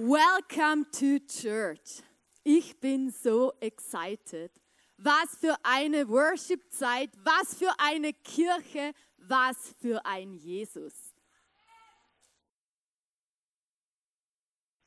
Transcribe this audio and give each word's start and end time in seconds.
Welcome 0.00 0.86
to 1.00 1.18
Church. 1.26 2.04
Ich 2.44 2.78
bin 2.78 3.10
so 3.10 3.52
excited. 3.58 4.52
Was 4.96 5.36
für 5.40 5.56
eine 5.64 6.08
Worship-Zeit, 6.08 7.10
was 7.24 7.56
für 7.56 7.72
eine 7.78 8.12
Kirche, 8.12 8.92
was 9.16 9.56
für 9.80 10.06
ein 10.06 10.34
Jesus. 10.34 10.94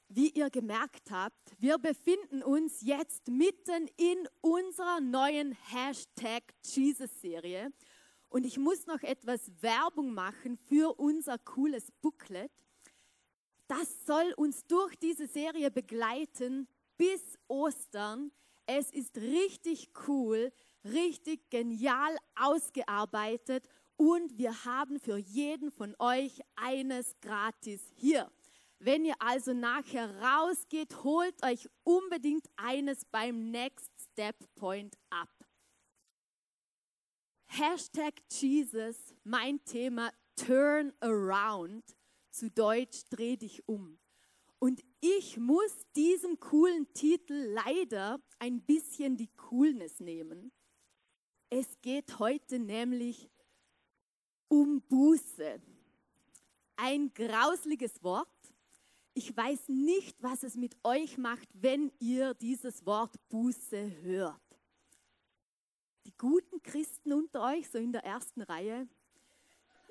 Wie 0.07 0.29
ihr 0.29 0.49
gemerkt 0.49 1.11
habt, 1.11 1.57
wir 1.59 1.77
befinden 1.77 2.41
uns 2.41 2.79
jetzt 2.79 3.27
mitten 3.27 3.89
in 3.97 4.29
unserer 4.39 5.01
neuen 5.01 5.57
Hashtag 5.73 6.41
Jesus-Serie. 6.63 7.73
Und 8.29 8.45
ich 8.45 8.57
muss 8.57 8.87
noch 8.87 9.03
etwas 9.03 9.51
Werbung 9.61 10.13
machen 10.13 10.55
für 10.55 10.97
unser 10.97 11.37
cooles 11.37 11.91
Booklet 12.01 12.49
das 13.71 14.05
soll 14.05 14.33
uns 14.35 14.67
durch 14.67 14.97
diese 14.97 15.27
Serie 15.27 15.71
begleiten 15.71 16.67
bis 16.97 17.39
Ostern. 17.47 18.29
Es 18.65 18.91
ist 18.91 19.15
richtig 19.17 19.91
cool, 20.07 20.51
richtig 20.83 21.49
genial 21.49 22.17
ausgearbeitet 22.35 23.69
und 23.95 24.37
wir 24.37 24.65
haben 24.65 24.99
für 24.99 25.15
jeden 25.15 25.71
von 25.71 25.95
euch 25.99 26.41
eines 26.57 27.15
gratis 27.21 27.81
hier. 27.95 28.29
Wenn 28.79 29.05
ihr 29.05 29.15
also 29.19 29.53
nachher 29.53 30.19
rausgeht, 30.19 31.03
holt 31.05 31.41
euch 31.41 31.69
unbedingt 31.83 32.49
eines 32.57 33.05
beim 33.05 33.51
Next 33.51 33.89
Step 34.11 34.35
Point 34.55 34.97
ab. 35.09 35.29
Hashtag 37.47 38.15
Jesus, 38.29 38.97
mein 39.23 39.63
Thema 39.63 40.11
Turn 40.35 40.91
Around 40.99 41.83
zu 42.31 42.49
Deutsch 42.49 43.03
Dreh 43.09 43.37
dich 43.37 43.67
um. 43.67 43.99
Und 44.59 44.83
ich 44.99 45.37
muss 45.37 45.75
diesem 45.95 46.39
coolen 46.39 46.91
Titel 46.93 47.33
leider 47.33 48.19
ein 48.39 48.61
bisschen 48.61 49.17
die 49.17 49.29
Coolness 49.35 49.99
nehmen. 49.99 50.51
Es 51.49 51.81
geht 51.81 52.19
heute 52.19 52.59
nämlich 52.59 53.29
um 54.47 54.81
Buße. 54.81 55.61
Ein 56.75 57.13
grausliges 57.13 58.03
Wort. 58.03 58.27
Ich 59.13 59.35
weiß 59.35 59.67
nicht, 59.69 60.21
was 60.21 60.43
es 60.43 60.55
mit 60.55 60.77
euch 60.83 61.17
macht, 61.17 61.49
wenn 61.53 61.91
ihr 61.99 62.33
dieses 62.35 62.85
Wort 62.85 63.15
Buße 63.29 64.03
hört. 64.03 64.39
Die 66.05 66.15
guten 66.17 66.61
Christen 66.61 67.13
unter 67.13 67.43
euch, 67.43 67.69
so 67.69 67.77
in 67.77 67.91
der 67.91 68.03
ersten 68.03 68.41
Reihe, 68.41 68.87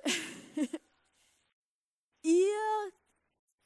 Ihr 2.23 2.93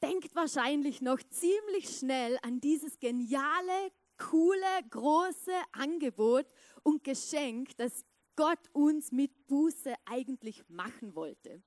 denkt 0.03 0.35
wahrscheinlich 0.35 1.01
noch 1.01 1.19
ziemlich 1.31 1.89
schnell 1.99 2.39
an 2.43 2.61
dieses 2.61 2.99
geniale, 2.99 3.91
coole, 4.19 4.83
große 4.91 5.55
Angebot 5.73 6.47
und 6.83 7.03
Geschenk, 7.05 7.77
das 7.77 8.05
Gott 8.37 8.69
uns 8.73 9.13
mit 9.13 9.47
Buße 9.47 9.95
eigentlich 10.05 10.69
machen 10.69 11.15
wollte. 11.15 11.63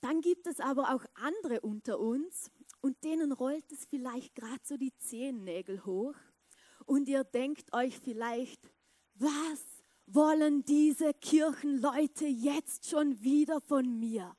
Dann 0.00 0.20
gibt 0.20 0.46
es 0.46 0.60
aber 0.60 0.94
auch 0.94 1.04
andere 1.14 1.62
unter 1.62 1.98
uns 1.98 2.50
und 2.82 3.02
denen 3.04 3.32
rollt 3.32 3.72
es 3.72 3.86
vielleicht 3.86 4.34
gerade 4.34 4.60
so 4.62 4.76
die 4.76 4.94
Zehennägel 4.98 5.84
hoch 5.86 6.14
und 6.84 7.08
ihr 7.08 7.24
denkt 7.24 7.72
euch 7.72 7.98
vielleicht, 7.98 8.70
was 9.14 9.73
wollen 10.06 10.64
diese 10.64 11.14
Kirchenleute 11.14 12.26
jetzt 12.26 12.88
schon 12.88 13.22
wieder 13.22 13.60
von 13.60 13.98
mir. 13.98 14.36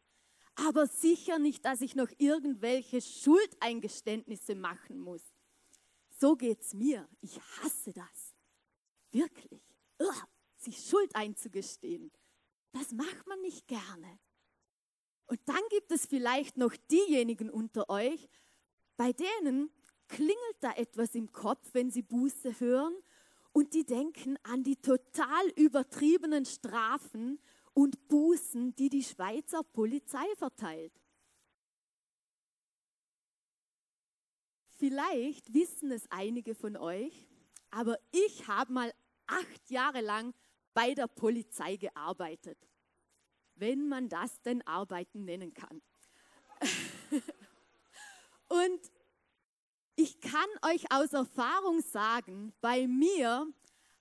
Aber 0.56 0.88
sicher 0.88 1.38
nicht, 1.40 1.66
dass 1.66 1.82
ich 1.82 1.96
noch 1.96 2.10
irgendwelche 2.18 3.02
Schuldeingeständnisse 3.02 4.56
machen 4.56 5.00
muss. 5.00 5.22
So 6.18 6.36
geht's 6.36 6.74
mir. 6.74 7.08
Ich 7.22 7.40
hasse 7.42 7.92
das. 7.92 8.36
Wirklich. 9.12 9.62
Uah, 10.00 10.28
sich 10.58 10.78
Schuld 10.78 11.14
einzugestehen. 11.16 12.12
Das 12.72 12.92
macht 12.92 13.28
man 13.28 13.42
nicht 13.42 13.68
gerne. 13.68 14.20
Und 15.28 15.40
dann 15.46 15.62
gibt 15.70 15.92
es 15.92 16.06
vielleicht 16.06 16.58
noch 16.58 16.76
diejenigen 16.90 17.50
unter 17.50 17.90
euch, 17.90 18.30
bei 18.96 19.12
denen 19.12 19.72
klingelt 20.08 20.58
da 20.60 20.72
etwas 20.74 21.16
im 21.16 21.32
Kopf, 21.32 21.74
wenn 21.74 21.90
sie 21.90 22.04
Buße 22.04 22.60
hören 22.60 22.96
und 23.56 23.74
die 23.74 23.86
denken 23.86 24.38
an 24.44 24.64
die 24.64 24.76
total 24.76 25.48
übertriebenen 25.56 26.44
Strafen 26.44 27.40
und 27.74 28.10
Bußen, 28.10 28.76
die 28.76 28.90
die 28.90 29.02
Schweizer 29.02 29.64
Polizei 29.64 30.26
verteilt. 30.36 30.92
Vielleicht 34.78 35.54
wissen 35.54 35.90
es 35.94 36.06
einige 36.12 36.54
von 36.54 36.76
euch, 36.76 37.30
aber 37.72 37.98
ich 38.12 38.46
habe 38.46 38.74
mal 38.74 38.94
acht 39.26 39.72
Jahre 39.72 40.02
lang 40.02 40.34
bei 40.74 40.94
der 40.94 41.08
Polizei 41.08 41.78
gearbeitet, 41.78 42.58
wenn 43.56 43.88
man 43.88 44.10
das 44.10 44.42
denn 44.42 44.68
Arbeiten 44.68 45.24
nennen 45.24 45.54
kann. 45.54 45.82
und 48.50 48.92
ich 49.96 50.20
kann 50.20 50.50
euch 50.62 50.92
aus 50.92 51.14
Erfahrung 51.14 51.82
sagen, 51.82 52.54
bei 52.62 52.88
mir 52.88 53.48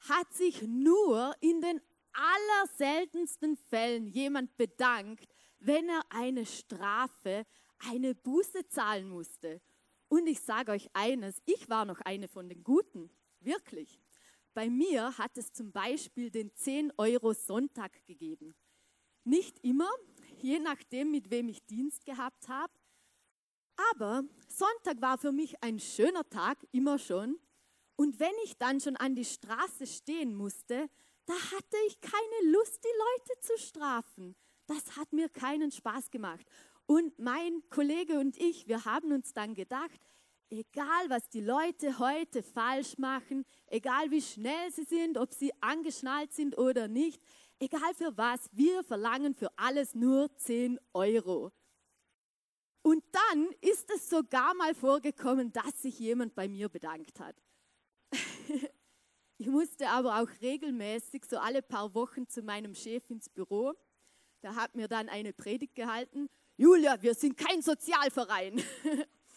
hat 0.00 0.32
sich 0.34 0.62
nur 0.62 1.34
in 1.40 1.60
den 1.60 1.80
allerseltensten 2.12 3.56
Fällen 3.56 4.06
jemand 4.06 4.56
bedankt, 4.56 5.34
wenn 5.58 5.88
er 5.88 6.02
eine 6.10 6.46
Strafe, 6.46 7.46
eine 7.90 8.14
Buße 8.14 8.66
zahlen 8.68 9.08
musste. 9.08 9.60
Und 10.08 10.26
ich 10.26 10.40
sage 10.40 10.72
euch 10.72 10.88
eines, 10.92 11.42
ich 11.46 11.68
war 11.68 11.84
noch 11.84 12.00
eine 12.02 12.28
von 12.28 12.48
den 12.48 12.62
Guten, 12.62 13.10
wirklich. 13.40 14.00
Bei 14.52 14.68
mir 14.68 15.16
hat 15.18 15.36
es 15.36 15.52
zum 15.52 15.72
Beispiel 15.72 16.30
den 16.30 16.54
10 16.54 16.92
Euro 16.96 17.32
Sonntag 17.32 18.04
gegeben. 18.06 18.54
Nicht 19.24 19.58
immer, 19.64 19.90
je 20.38 20.58
nachdem, 20.58 21.10
mit 21.10 21.30
wem 21.30 21.48
ich 21.48 21.64
Dienst 21.66 22.04
gehabt 22.04 22.48
habe, 22.48 22.72
aber 23.92 24.24
Sonntag 24.48 25.00
war 25.00 25.18
für 25.18 25.32
mich 25.32 25.62
ein 25.62 25.78
schöner 25.78 26.28
Tag, 26.28 26.58
immer 26.72 26.98
schon. 26.98 27.38
Und 27.96 28.18
wenn 28.20 28.34
ich 28.44 28.56
dann 28.58 28.80
schon 28.80 28.96
an 28.96 29.14
die 29.14 29.24
Straße 29.24 29.86
stehen 29.86 30.34
musste, 30.34 30.88
da 31.26 31.34
hatte 31.34 31.76
ich 31.86 32.00
keine 32.00 32.52
Lust, 32.52 32.82
die 32.82 32.98
Leute 32.98 33.40
zu 33.40 33.58
strafen. 33.58 34.34
Das 34.66 34.96
hat 34.96 35.12
mir 35.12 35.28
keinen 35.28 35.70
Spaß 35.70 36.10
gemacht. 36.10 36.46
Und 36.86 37.18
mein 37.18 37.62
Kollege 37.70 38.18
und 38.18 38.36
ich, 38.36 38.66
wir 38.68 38.84
haben 38.84 39.12
uns 39.12 39.32
dann 39.32 39.54
gedacht, 39.54 40.00
egal 40.50 41.08
was 41.08 41.28
die 41.30 41.40
Leute 41.40 41.98
heute 41.98 42.42
falsch 42.42 42.98
machen, 42.98 43.44
egal 43.66 44.10
wie 44.10 44.20
schnell 44.20 44.70
sie 44.70 44.84
sind, 44.84 45.16
ob 45.16 45.32
sie 45.32 45.52
angeschnallt 45.62 46.32
sind 46.32 46.58
oder 46.58 46.88
nicht, 46.88 47.22
egal 47.58 47.94
für 47.94 48.16
was, 48.16 48.50
wir 48.52 48.82
verlangen 48.84 49.34
für 49.34 49.48
alles 49.56 49.94
nur 49.94 50.34
10 50.36 50.78
Euro. 50.92 51.52
Und 52.84 53.02
dann 53.12 53.48
ist 53.62 53.90
es 53.90 54.10
sogar 54.10 54.52
mal 54.54 54.74
vorgekommen, 54.74 55.50
dass 55.52 55.80
sich 55.80 55.98
jemand 55.98 56.34
bei 56.34 56.48
mir 56.48 56.68
bedankt 56.68 57.18
hat. 57.18 57.34
ich 59.38 59.46
musste 59.46 59.88
aber 59.88 60.20
auch 60.20 60.28
regelmäßig, 60.42 61.24
so 61.24 61.38
alle 61.38 61.62
paar 61.62 61.94
Wochen, 61.94 62.28
zu 62.28 62.42
meinem 62.42 62.74
Chef 62.74 63.08
ins 63.08 63.30
Büro. 63.30 63.72
Der 64.42 64.54
hat 64.54 64.74
mir 64.74 64.86
dann 64.86 65.08
eine 65.08 65.32
Predigt 65.32 65.74
gehalten. 65.74 66.28
Julia, 66.58 67.00
wir 67.00 67.14
sind 67.14 67.38
kein 67.38 67.62
Sozialverein. 67.62 68.62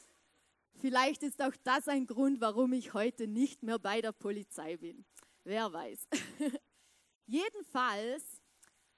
Vielleicht 0.81 1.23
ist 1.23 1.41
auch 1.41 1.55
das 1.63 1.87
ein 1.87 2.05
Grund, 2.05 2.41
warum 2.41 2.73
ich 2.73 2.93
heute 2.93 3.27
nicht 3.27 3.63
mehr 3.63 3.79
bei 3.79 4.01
der 4.01 4.11
Polizei 4.11 4.75
bin. 4.75 5.05
Wer 5.45 5.71
weiß. 5.71 6.05
Jedenfalls 7.25 8.36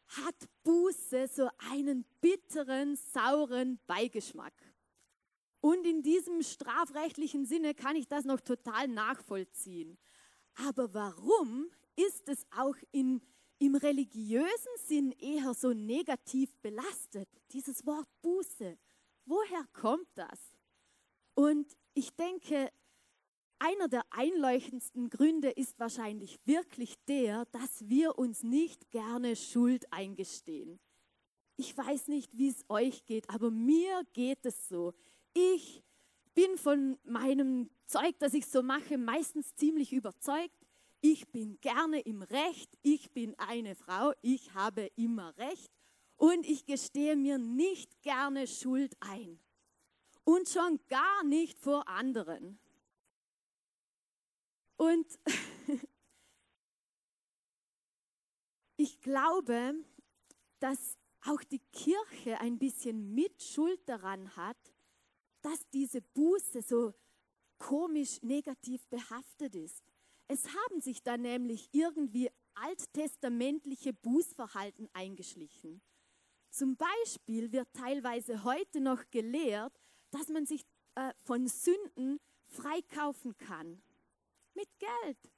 hat 0.10 0.36
Buße 0.64 1.28
so 1.28 1.50
einen 1.72 2.06
bitteren, 2.22 2.96
sauren 2.96 3.80
Beigeschmack. 3.88 4.54
Und 5.62 5.86
in 5.86 6.02
diesem 6.02 6.42
strafrechtlichen 6.42 7.46
Sinne 7.46 7.74
kann 7.74 7.96
ich 7.96 8.08
das 8.08 8.26
noch 8.26 8.40
total 8.40 8.88
nachvollziehen. 8.88 9.98
Aber 10.68 10.94
warum 10.94 11.70
ist 11.96 12.28
es 12.30 12.46
auch 12.56 12.76
in, 12.92 13.22
im 13.60 13.76
religiösen 13.76 14.78
Sinn 14.88 15.12
eher 15.12 15.54
so 15.54 15.74
negativ 15.74 16.56
belastet, 16.62 17.30
dieses 17.52 17.86
Wort 17.86 18.08
Buße? 18.22 18.78
Woher 19.26 19.66
kommt 19.74 20.08
das? 20.16 20.40
Und 21.36 21.78
ich 21.94 22.16
denke, 22.16 22.72
einer 23.60 23.88
der 23.88 24.04
einleuchtendsten 24.12 25.10
Gründe 25.10 25.50
ist 25.50 25.80
wahrscheinlich 25.80 26.40
wirklich 26.46 26.96
der, 27.08 27.46
dass 27.46 27.88
wir 27.88 28.18
uns 28.18 28.44
nicht 28.44 28.90
gerne 28.92 29.36
Schuld 29.36 29.92
eingestehen. 29.92 30.80
Ich 31.58 31.78
weiß 31.78 32.08
nicht, 32.08 32.38
wie 32.38 32.50
es 32.50 32.66
euch 32.70 33.06
geht, 33.06 33.30
aber 33.30 33.52
mir 33.52 34.04
geht 34.14 34.46
es 34.46 34.68
so. 34.70 34.94
Ich 35.34 35.84
bin 36.34 36.58
von 36.58 36.98
meinem 37.04 37.70
Zeug, 37.86 38.16
das 38.20 38.34
ich 38.34 38.46
so 38.46 38.64
mache, 38.64 38.98
meistens 38.98 39.54
ziemlich 39.56 39.92
überzeugt. 39.92 40.56
Ich 41.02 41.30
bin 41.30 41.60
gerne 41.62 42.00
im 42.02 42.22
Recht. 42.22 42.78
Ich 42.82 43.12
bin 43.12 43.36
eine 43.38 43.76
Frau. 43.76 44.14
Ich 44.22 44.54
habe 44.54 44.90
immer 44.96 45.36
Recht. 45.38 45.72
Und 46.16 46.46
ich 46.46 46.66
gestehe 46.66 47.16
mir 47.16 47.38
nicht 47.38 48.02
gerne 48.02 48.48
Schuld 48.48 48.96
ein. 49.00 49.40
und 50.30 50.48
schon 50.48 50.80
gar 50.88 51.24
nicht 51.24 51.60
vor 51.60 51.88
anderen. 51.88 52.60
Und 54.80 55.06
ich 58.78 59.02
glaube, 59.02 59.76
dass 60.60 60.98
auch 61.26 61.44
die 61.44 61.60
Kirche 61.74 62.40
ein 62.40 62.58
bisschen 62.58 63.14
Mitschuld 63.14 63.82
daran 63.90 64.34
hat, 64.38 64.58
dass 65.42 65.70
diese 65.72 66.02
Buße 66.02 66.62
so 66.62 66.94
komisch 67.58 68.22
negativ 68.22 68.88
behaftet 68.88 69.54
ist. 69.56 69.84
Es 70.30 70.48
haben 70.48 70.80
sich 70.80 71.04
da 71.04 71.18
nämlich 71.18 71.68
irgendwie 71.74 72.30
alttestamentliche 72.54 73.92
Bußverhalten 73.92 74.88
eingeschlichen. 74.94 75.82
Zum 76.52 76.78
Beispiel 76.78 77.52
wird 77.52 77.68
teilweise 77.74 78.46
heute 78.46 78.80
noch 78.80 79.10
gelehrt, 79.12 79.78
dass 80.10 80.30
man 80.30 80.46
sich 80.46 80.66
äh, 80.96 81.14
von 81.26 81.48
Sünden 81.48 82.22
freikaufen 82.46 83.38
kann. 83.38 83.82
Mit 84.60 84.78
Geld. 84.78 85.32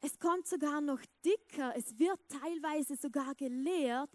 Es 0.00 0.18
kommt 0.18 0.46
sogar 0.48 0.80
noch 0.80 1.02
dicker. 1.22 1.74
Es 1.76 1.98
wird 1.98 2.18
teilweise 2.26 2.96
sogar 2.96 3.34
gelehrt, 3.34 4.08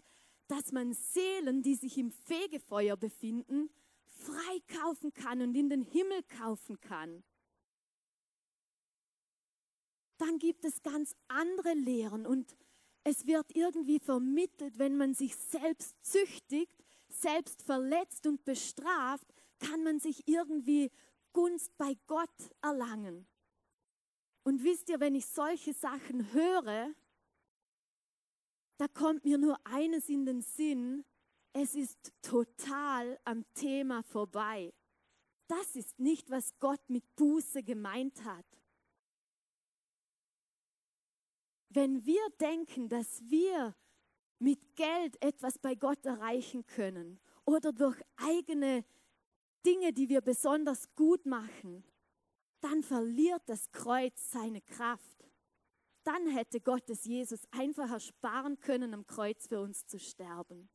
dass 0.48 0.72
man 0.72 0.92
Seelen, 0.92 1.62
die 1.62 1.76
sich 1.76 1.96
im 1.96 2.10
Fegefeuer 2.10 2.96
befinden, 2.96 3.70
freikaufen 4.08 5.14
kann 5.14 5.42
und 5.42 5.54
in 5.54 5.68
den 5.68 5.82
Himmel 5.82 6.24
kaufen 6.24 6.80
kann. 6.80 7.22
Dann 10.18 10.40
gibt 10.40 10.64
es 10.64 10.82
ganz 10.82 11.14
andere 11.28 11.74
Lehren 11.74 12.26
und 12.26 12.56
es 13.04 13.26
wird 13.26 13.54
irgendwie 13.54 14.00
vermittelt, 14.00 14.76
wenn 14.80 14.96
man 14.96 15.14
sich 15.14 15.36
selbst 15.36 15.94
züchtigt, 16.04 16.84
selbst 17.08 17.62
verletzt 17.62 18.26
und 18.26 18.44
bestraft, 18.44 19.32
kann 19.60 19.84
man 19.84 20.00
sich 20.00 20.26
irgendwie 20.26 20.90
Gunst 21.32 21.78
bei 21.78 21.96
Gott 22.08 22.50
erlangen. 22.60 23.28
Und 24.46 24.62
wisst 24.62 24.88
ihr, 24.90 25.00
wenn 25.00 25.16
ich 25.16 25.26
solche 25.26 25.74
Sachen 25.74 26.32
höre, 26.32 26.94
da 28.76 28.86
kommt 28.86 29.24
mir 29.24 29.38
nur 29.38 29.58
eines 29.66 30.08
in 30.08 30.24
den 30.24 30.40
Sinn, 30.40 31.04
es 31.52 31.74
ist 31.74 32.12
total 32.22 33.18
am 33.24 33.44
Thema 33.54 34.04
vorbei. 34.04 34.72
Das 35.48 35.74
ist 35.74 35.98
nicht, 35.98 36.30
was 36.30 36.56
Gott 36.60 36.78
mit 36.86 37.16
Buße 37.16 37.64
gemeint 37.64 38.24
hat. 38.24 38.46
Wenn 41.70 42.06
wir 42.06 42.22
denken, 42.40 42.88
dass 42.88 43.28
wir 43.28 43.74
mit 44.38 44.76
Geld 44.76 45.20
etwas 45.24 45.58
bei 45.58 45.74
Gott 45.74 46.06
erreichen 46.06 46.64
können 46.68 47.18
oder 47.46 47.72
durch 47.72 48.00
eigene 48.14 48.84
Dinge, 49.64 49.92
die 49.92 50.08
wir 50.08 50.20
besonders 50.20 50.94
gut 50.94 51.26
machen, 51.26 51.82
dann 52.60 52.82
verliert 52.82 53.42
das 53.46 53.70
Kreuz 53.72 54.30
seine 54.30 54.60
Kraft. 54.60 55.30
Dann 56.04 56.28
hätte 56.28 56.60
Gott 56.60 56.88
es 56.88 57.04
Jesus 57.04 57.40
einfach 57.50 57.90
ersparen 57.90 58.58
können, 58.60 58.94
am 58.94 59.06
Kreuz 59.06 59.48
für 59.48 59.60
uns 59.60 59.86
zu 59.86 59.98
sterben. 59.98 60.68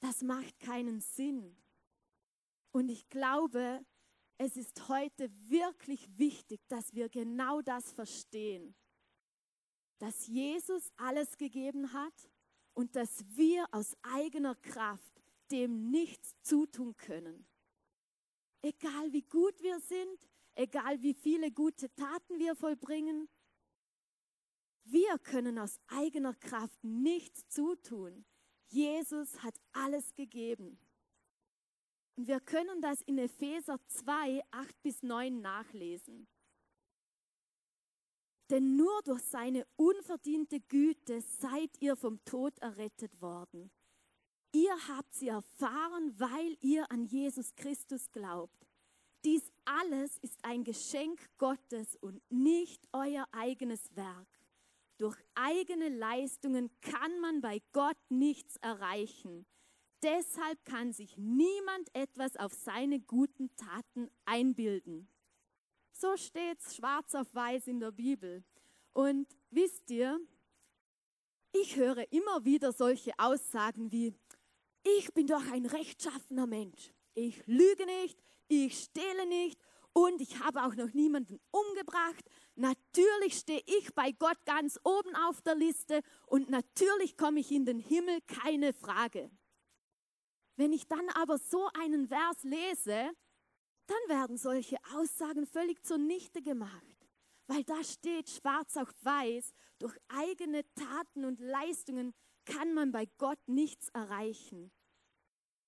Das 0.00 0.22
macht 0.22 0.58
keinen 0.60 1.00
Sinn. 1.00 1.56
Und 2.72 2.88
ich 2.88 3.08
glaube, 3.08 3.84
es 4.38 4.56
ist 4.56 4.88
heute 4.88 5.30
wirklich 5.48 6.18
wichtig, 6.18 6.60
dass 6.68 6.94
wir 6.94 7.08
genau 7.08 7.60
das 7.60 7.92
verstehen. 7.92 8.74
Dass 9.98 10.26
Jesus 10.26 10.90
alles 10.96 11.36
gegeben 11.36 11.92
hat 11.92 12.30
und 12.72 12.96
dass 12.96 13.24
wir 13.36 13.66
aus 13.72 13.96
eigener 14.02 14.54
Kraft 14.54 15.22
dem 15.50 15.90
nichts 15.90 16.40
zutun 16.42 16.96
können. 16.96 17.46
Egal 18.62 19.12
wie 19.12 19.22
gut 19.22 19.60
wir 19.62 19.80
sind, 19.80 20.28
egal 20.54 21.00
wie 21.02 21.14
viele 21.14 21.50
gute 21.50 21.92
Taten 21.94 22.38
wir 22.38 22.54
vollbringen, 22.54 23.28
wir 24.84 25.18
können 25.18 25.58
aus 25.58 25.78
eigener 25.86 26.34
Kraft 26.34 26.82
nichts 26.82 27.48
zutun. 27.48 28.24
Jesus 28.68 29.42
hat 29.42 29.54
alles 29.72 30.14
gegeben. 30.14 30.78
Und 32.16 32.26
wir 32.26 32.40
können 32.40 32.80
das 32.80 33.00
in 33.02 33.18
Epheser 33.18 33.78
2, 33.86 34.42
8 34.50 34.82
bis 34.82 35.02
9 35.02 35.40
nachlesen. 35.40 36.26
Denn 38.50 38.76
nur 38.76 39.00
durch 39.04 39.22
seine 39.22 39.64
unverdiente 39.76 40.60
Güte 40.60 41.20
seid 41.20 41.70
ihr 41.80 41.94
vom 41.94 42.22
Tod 42.24 42.58
errettet 42.58 43.20
worden. 43.22 43.70
Ihr 44.52 44.74
habt 44.88 45.14
sie 45.14 45.28
erfahren, 45.28 46.14
weil 46.18 46.56
ihr 46.60 46.90
an 46.90 47.04
Jesus 47.04 47.54
Christus 47.54 48.10
glaubt. 48.10 48.66
Dies 49.24 49.52
alles 49.64 50.18
ist 50.18 50.38
ein 50.42 50.64
Geschenk 50.64 51.20
Gottes 51.38 51.96
und 51.96 52.22
nicht 52.30 52.82
euer 52.92 53.26
eigenes 53.32 53.94
Werk. 53.94 54.28
Durch 54.98 55.16
eigene 55.34 55.88
Leistungen 55.88 56.70
kann 56.80 57.20
man 57.20 57.40
bei 57.40 57.62
Gott 57.72 57.98
nichts 58.08 58.56
erreichen. 58.56 59.46
Deshalb 60.02 60.64
kann 60.64 60.92
sich 60.92 61.16
niemand 61.18 61.94
etwas 61.94 62.36
auf 62.36 62.52
seine 62.52 63.00
guten 63.00 63.54
Taten 63.56 64.10
einbilden. 64.24 65.08
So 65.92 66.16
steht 66.16 66.58
es 66.60 66.76
schwarz 66.76 67.14
auf 67.14 67.34
weiß 67.34 67.66
in 67.66 67.80
der 67.80 67.92
Bibel. 67.92 68.42
Und 68.94 69.28
wisst 69.50 69.90
ihr, 69.90 70.18
ich 71.52 71.76
höre 71.76 72.10
immer 72.12 72.44
wieder 72.44 72.72
solche 72.72 73.12
Aussagen 73.18 73.92
wie, 73.92 74.14
ich 74.82 75.12
bin 75.12 75.26
doch 75.26 75.50
ein 75.52 75.66
rechtschaffener 75.66 76.46
Mensch. 76.46 76.92
Ich 77.14 77.46
lüge 77.46 77.86
nicht, 77.86 78.18
ich 78.48 78.84
stehle 78.84 79.26
nicht 79.26 79.60
und 79.92 80.20
ich 80.20 80.38
habe 80.40 80.62
auch 80.64 80.74
noch 80.74 80.92
niemanden 80.92 81.40
umgebracht. 81.50 82.24
Natürlich 82.54 83.38
stehe 83.38 83.62
ich 83.66 83.94
bei 83.94 84.12
Gott 84.12 84.38
ganz 84.44 84.78
oben 84.84 85.14
auf 85.16 85.40
der 85.42 85.54
Liste 85.54 86.00
und 86.26 86.50
natürlich 86.50 87.16
komme 87.16 87.40
ich 87.40 87.50
in 87.50 87.64
den 87.64 87.78
Himmel, 87.78 88.20
keine 88.22 88.72
Frage. 88.72 89.30
Wenn 90.56 90.72
ich 90.72 90.86
dann 90.86 91.08
aber 91.10 91.38
so 91.38 91.68
einen 91.80 92.06
Vers 92.06 92.42
lese, 92.42 93.10
dann 93.86 94.18
werden 94.18 94.36
solche 94.36 94.76
Aussagen 94.94 95.46
völlig 95.46 95.82
zunichte 95.84 96.42
gemacht, 96.42 96.96
weil 97.46 97.64
da 97.64 97.82
steht 97.82 98.28
schwarz 98.28 98.76
auf 98.76 98.94
weiß, 99.00 99.52
durch 99.78 99.96
eigene 100.08 100.62
Taten 100.74 101.24
und 101.24 101.40
Leistungen 101.40 102.14
kann 102.50 102.74
man 102.74 102.92
bei 102.92 103.06
Gott 103.18 103.38
nichts 103.46 103.88
erreichen. 103.90 104.70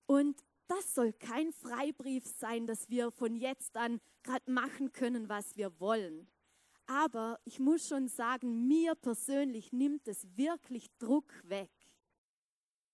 Und 0.05 0.43
das 0.67 0.93
soll 0.93 1.13
kein 1.13 1.51
Freibrief 1.51 2.25
sein, 2.25 2.67
dass 2.67 2.89
wir 2.89 3.11
von 3.11 3.35
jetzt 3.35 3.75
an 3.77 3.99
gerade 4.23 4.51
machen 4.51 4.91
können, 4.91 5.29
was 5.29 5.55
wir 5.55 5.79
wollen. 5.79 6.27
Aber 6.85 7.39
ich 7.45 7.59
muss 7.59 7.87
schon 7.87 8.07
sagen, 8.07 8.67
mir 8.67 8.95
persönlich 8.95 9.71
nimmt 9.71 10.07
es 10.07 10.27
wirklich 10.35 10.87
Druck 10.97 11.31
weg, 11.47 11.71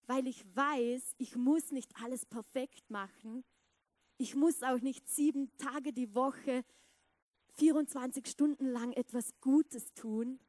weil 0.06 0.28
ich 0.28 0.46
weiß, 0.56 1.16
ich 1.18 1.36
muss 1.36 1.72
nicht 1.72 1.92
alles 2.02 2.26
perfekt 2.26 2.90
machen. 2.90 3.44
Ich 4.18 4.36
muss 4.36 4.62
auch 4.64 4.82
nicht 4.82 5.08
sieben 5.10 5.56
Tage 5.58 5.94
die 5.94 6.14
Woche, 6.14 6.64
24 7.56 8.28
Stunden 8.28 8.68
lang 8.68 8.92
etwas 8.94 9.32
Gutes 9.42 9.94
tun. 9.94 10.40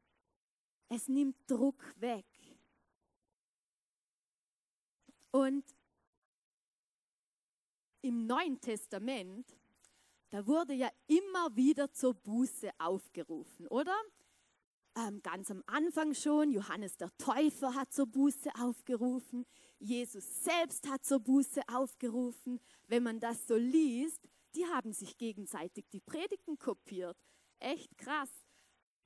Es 0.88 1.08
nimmt 1.08 1.36
Druck 1.46 1.82
weg. 2.00 2.26
Und 5.30 5.64
im 8.02 8.26
Neuen 8.26 8.60
Testament, 8.60 9.46
da 10.30 10.46
wurde 10.46 10.74
ja 10.74 10.90
immer 11.06 11.54
wieder 11.54 11.92
zur 11.92 12.14
Buße 12.14 12.70
aufgerufen, 12.78 13.66
oder? 13.68 13.94
Ähm, 14.96 15.22
ganz 15.22 15.50
am 15.50 15.62
Anfang 15.66 16.14
schon, 16.14 16.50
Johannes 16.50 16.96
der 16.96 17.16
Täufer 17.16 17.74
hat 17.74 17.92
zur 17.92 18.06
Buße 18.06 18.50
aufgerufen, 18.58 19.46
Jesus 19.78 20.42
selbst 20.42 20.88
hat 20.88 21.04
zur 21.04 21.20
Buße 21.20 21.62
aufgerufen. 21.72 22.60
Wenn 22.86 23.02
man 23.02 23.20
das 23.20 23.46
so 23.46 23.56
liest, 23.56 24.20
die 24.54 24.66
haben 24.66 24.92
sich 24.92 25.16
gegenseitig 25.16 25.88
die 25.90 26.00
Predigten 26.00 26.58
kopiert. 26.58 27.16
Echt 27.60 27.96
krass. 27.96 28.30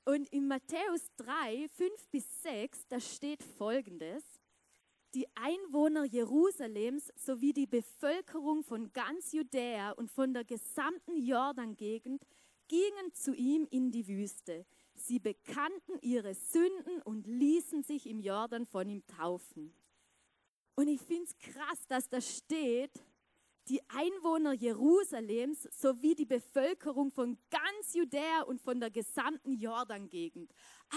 Und 0.04 0.28
in 0.30 0.48
Matthäus 0.48 1.06
3, 1.16 1.68
5 1.68 2.08
bis 2.08 2.42
6, 2.42 2.86
da 2.88 3.00
steht 3.00 3.42
folgendes. 3.42 4.24
Die 5.14 5.28
Einwohner 5.37 6.04
Jerusalems 6.04 7.12
sowie 7.14 7.52
die 7.52 7.68
Bevölkerung 7.68 8.64
von 8.64 8.92
ganz 8.92 9.33
Judäa 9.33 9.92
und 9.92 10.11
von 10.11 10.35
der 10.35 10.42
gesamten 10.42 11.16
Jordangegend 11.16 12.26
gingen 12.66 13.12
zu 13.12 13.33
ihm 13.33 13.64
in 13.71 13.92
die 13.92 14.09
Wüste. 14.09 14.66
Sie 14.97 15.21
bekannten 15.21 16.00
ihre 16.00 16.35
Sünden 16.35 17.00
und 17.02 17.28
ließen 17.28 17.85
sich 17.85 18.09
im 18.09 18.18
Jordan 18.18 18.66
von 18.66 18.88
ihm 18.88 19.06
taufen. 19.06 19.73
Und 20.75 20.88
ich 20.88 21.00
finde 21.00 21.26
es 21.26 21.38
krass, 21.38 21.87
dass 21.87 22.09
da 22.09 22.21
steht, 22.21 23.04
die 23.68 23.80
Einwohner 23.90 24.52
Jerusalems 24.52 25.68
sowie 25.71 26.16
die 26.16 26.26
Bevölkerung 26.26 27.12
von 27.12 27.38
ganz 27.50 27.94
Judäa 27.94 28.42
und 28.42 28.61
von 28.61 28.80
der 28.80 28.90
gesamten 28.90 29.52
Jordangegend. 29.52 30.52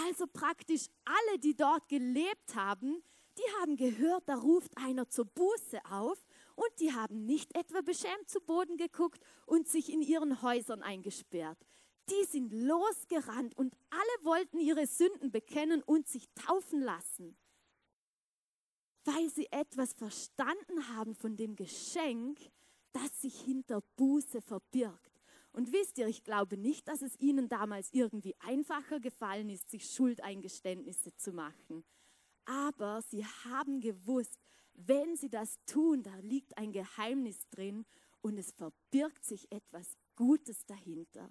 Also 0.08 0.26
praktisch 0.26 0.88
alle, 1.04 1.38
die 1.38 1.54
dort 1.54 1.88
gelebt 1.88 2.56
haben, 2.56 3.00
die 3.38 3.60
haben 3.60 3.76
gehört, 3.76 4.28
da 4.28 4.36
ruft 4.36 4.76
einer 4.76 5.08
zur 5.08 5.24
Buße 5.26 5.80
auf 5.90 6.18
Und 6.56 6.80
die 6.80 6.92
haben 6.92 7.24
nicht 7.24 7.56
etwa 7.56 7.80
beschämt 7.82 8.28
zu 8.28 8.40
Boden 8.40 8.76
geguckt 8.76 9.20
und 9.46 9.68
sich 9.68 9.92
in 9.92 10.02
ihren 10.02 10.42
Häusern 10.42 10.82
eingesperrt. 10.82 11.58
Die 12.10 12.24
sind 12.24 12.52
losgerannt 12.52 13.56
und 13.56 13.76
alle 13.90 14.24
wollten 14.24 14.58
ihre 14.58 14.86
Sünden 14.86 15.30
bekennen 15.30 15.82
und 15.82 16.08
sich 16.08 16.26
taufen 16.34 16.80
lassen, 16.80 17.36
weil 19.04 19.28
sie 19.30 19.46
etwas 19.52 19.92
verstanden 19.92 20.96
haben 20.96 21.14
von 21.14 21.36
dem 21.36 21.54
Geschenk, 21.54 22.40
das 22.92 23.20
sich 23.20 23.40
hinter 23.40 23.82
Buße 23.96 24.40
verbirgt. 24.40 25.20
Und 25.52 25.72
wisst 25.72 25.98
ihr, 25.98 26.08
ich 26.08 26.24
glaube 26.24 26.56
nicht, 26.56 26.88
dass 26.88 27.02
es 27.02 27.18
ihnen 27.20 27.48
damals 27.48 27.92
irgendwie 27.92 28.34
einfacher 28.40 29.00
gefallen 29.00 29.50
ist, 29.50 29.70
sich 29.70 29.90
Schuldeingeständnisse 29.90 31.14
zu 31.14 31.32
machen. 31.32 31.84
Aber 32.48 33.02
sie 33.02 33.26
haben 33.26 33.80
gewusst, 33.80 34.38
wenn 34.72 35.16
sie 35.16 35.28
das 35.28 35.58
tun, 35.66 36.02
da 36.02 36.14
liegt 36.16 36.56
ein 36.56 36.72
Geheimnis 36.72 37.46
drin 37.50 37.84
und 38.22 38.38
es 38.38 38.52
verbirgt 38.52 39.22
sich 39.22 39.52
etwas 39.52 39.98
Gutes 40.16 40.64
dahinter. 40.64 41.28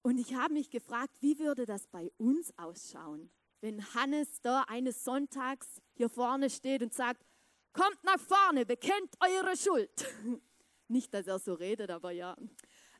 Und 0.00 0.16
ich 0.16 0.34
habe 0.34 0.54
mich 0.54 0.70
gefragt, 0.70 1.14
wie 1.20 1.38
würde 1.38 1.66
das 1.66 1.86
bei 1.88 2.10
uns 2.16 2.56
ausschauen, 2.56 3.30
wenn 3.60 3.84
Hannes 3.94 4.40
da 4.40 4.62
eines 4.62 5.04
Sonntags 5.04 5.82
hier 5.92 6.08
vorne 6.08 6.48
steht 6.48 6.82
und 6.82 6.94
sagt, 6.94 7.26
kommt 7.74 8.02
nach 8.04 8.20
vorne, 8.20 8.64
bekennt 8.64 9.14
eure 9.20 9.58
Schuld. 9.58 10.06
Nicht, 10.88 11.12
dass 11.12 11.26
er 11.26 11.38
so 11.38 11.52
redet, 11.52 11.90
aber 11.90 12.12
ja. 12.12 12.34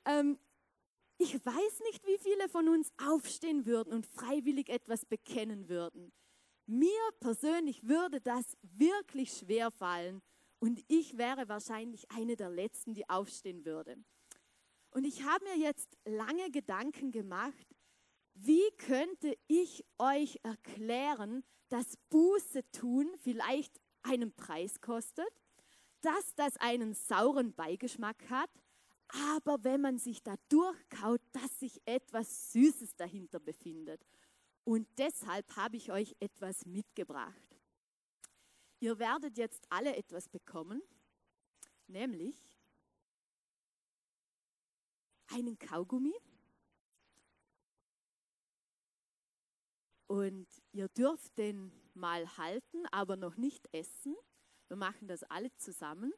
Ähm, 0.04 0.38
ich 1.18 1.34
weiß 1.34 1.80
nicht, 1.84 2.06
wie 2.06 2.18
viele 2.18 2.48
von 2.48 2.68
uns 2.68 2.92
aufstehen 3.04 3.66
würden 3.66 3.92
und 3.92 4.06
freiwillig 4.06 4.68
etwas 4.68 5.04
bekennen 5.04 5.68
würden. 5.68 6.12
Mir 6.66 7.00
persönlich 7.20 7.87
würde 7.87 8.20
das 8.20 8.56
wirklich 8.62 9.32
schwer 9.32 9.70
fallen 9.70 10.22
und 10.60 10.84
ich 10.88 11.16
wäre 11.18 11.48
wahrscheinlich 11.48 12.10
eine 12.10 12.37
der 12.37 12.50
Letzten, 12.50 12.94
die 12.94 13.08
aufstehen 13.08 13.64
würde. 13.64 13.96
Und 14.90 15.04
ich 15.04 15.22
habe 15.25 15.44
mir 15.44 15.58
jetzt 15.58 15.96
lange 16.04 16.50
Gedanken 16.50 17.10
gemacht, 17.10 17.66
wie 18.34 18.70
könnte 18.76 19.37
ich 19.48 19.84
euch 19.98 20.38
erklären, 20.42 21.44
dass 21.68 21.96
Buße 22.08 22.62
tun 22.70 23.08
vielleicht 23.22 23.80
einen 24.02 24.32
Preis 24.32 24.80
kostet 24.80 25.32
dass 26.00 26.34
das 26.34 26.56
einen 26.58 26.94
sauren 26.94 27.54
Beigeschmack 27.54 28.30
hat, 28.30 28.50
aber 29.08 29.64
wenn 29.64 29.80
man 29.80 29.98
sich 29.98 30.22
da 30.22 30.34
durchkaut, 30.48 31.22
dass 31.32 31.58
sich 31.58 31.80
etwas 31.86 32.52
Süßes 32.52 32.94
dahinter 32.96 33.40
befindet. 33.40 34.06
Und 34.64 34.86
deshalb 34.98 35.56
habe 35.56 35.76
ich 35.76 35.90
euch 35.90 36.14
etwas 36.20 36.66
mitgebracht. 36.66 37.56
Ihr 38.80 38.98
werdet 38.98 39.38
jetzt 39.38 39.64
alle 39.70 39.96
etwas 39.96 40.28
bekommen, 40.28 40.82
nämlich 41.86 42.36
einen 45.28 45.58
Kaugummi. 45.58 46.14
Und 50.06 50.46
ihr 50.72 50.88
dürft 50.88 51.36
den 51.38 51.72
mal 51.94 52.36
halten, 52.36 52.86
aber 52.90 53.16
noch 53.16 53.36
nicht 53.36 53.68
essen. 53.72 54.16
Wir 54.68 54.76
machen 54.76 55.08
das 55.08 55.22
alle 55.24 55.54
zusammen. 55.56 56.12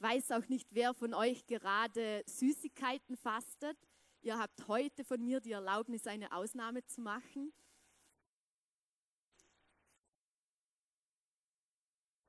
Ich 0.00 0.08
weiß 0.08 0.30
auch 0.30 0.48
nicht, 0.48 0.66
wer 0.72 0.94
von 0.94 1.12
euch 1.12 1.46
gerade 1.46 2.22
Süßigkeiten 2.24 3.18
fastet. 3.18 3.76
Ihr 4.22 4.38
habt 4.38 4.66
heute 4.66 5.04
von 5.04 5.22
mir 5.22 5.40
die 5.40 5.52
Erlaubnis, 5.52 6.06
eine 6.06 6.32
Ausnahme 6.32 6.82
zu 6.86 7.02
machen. 7.02 7.52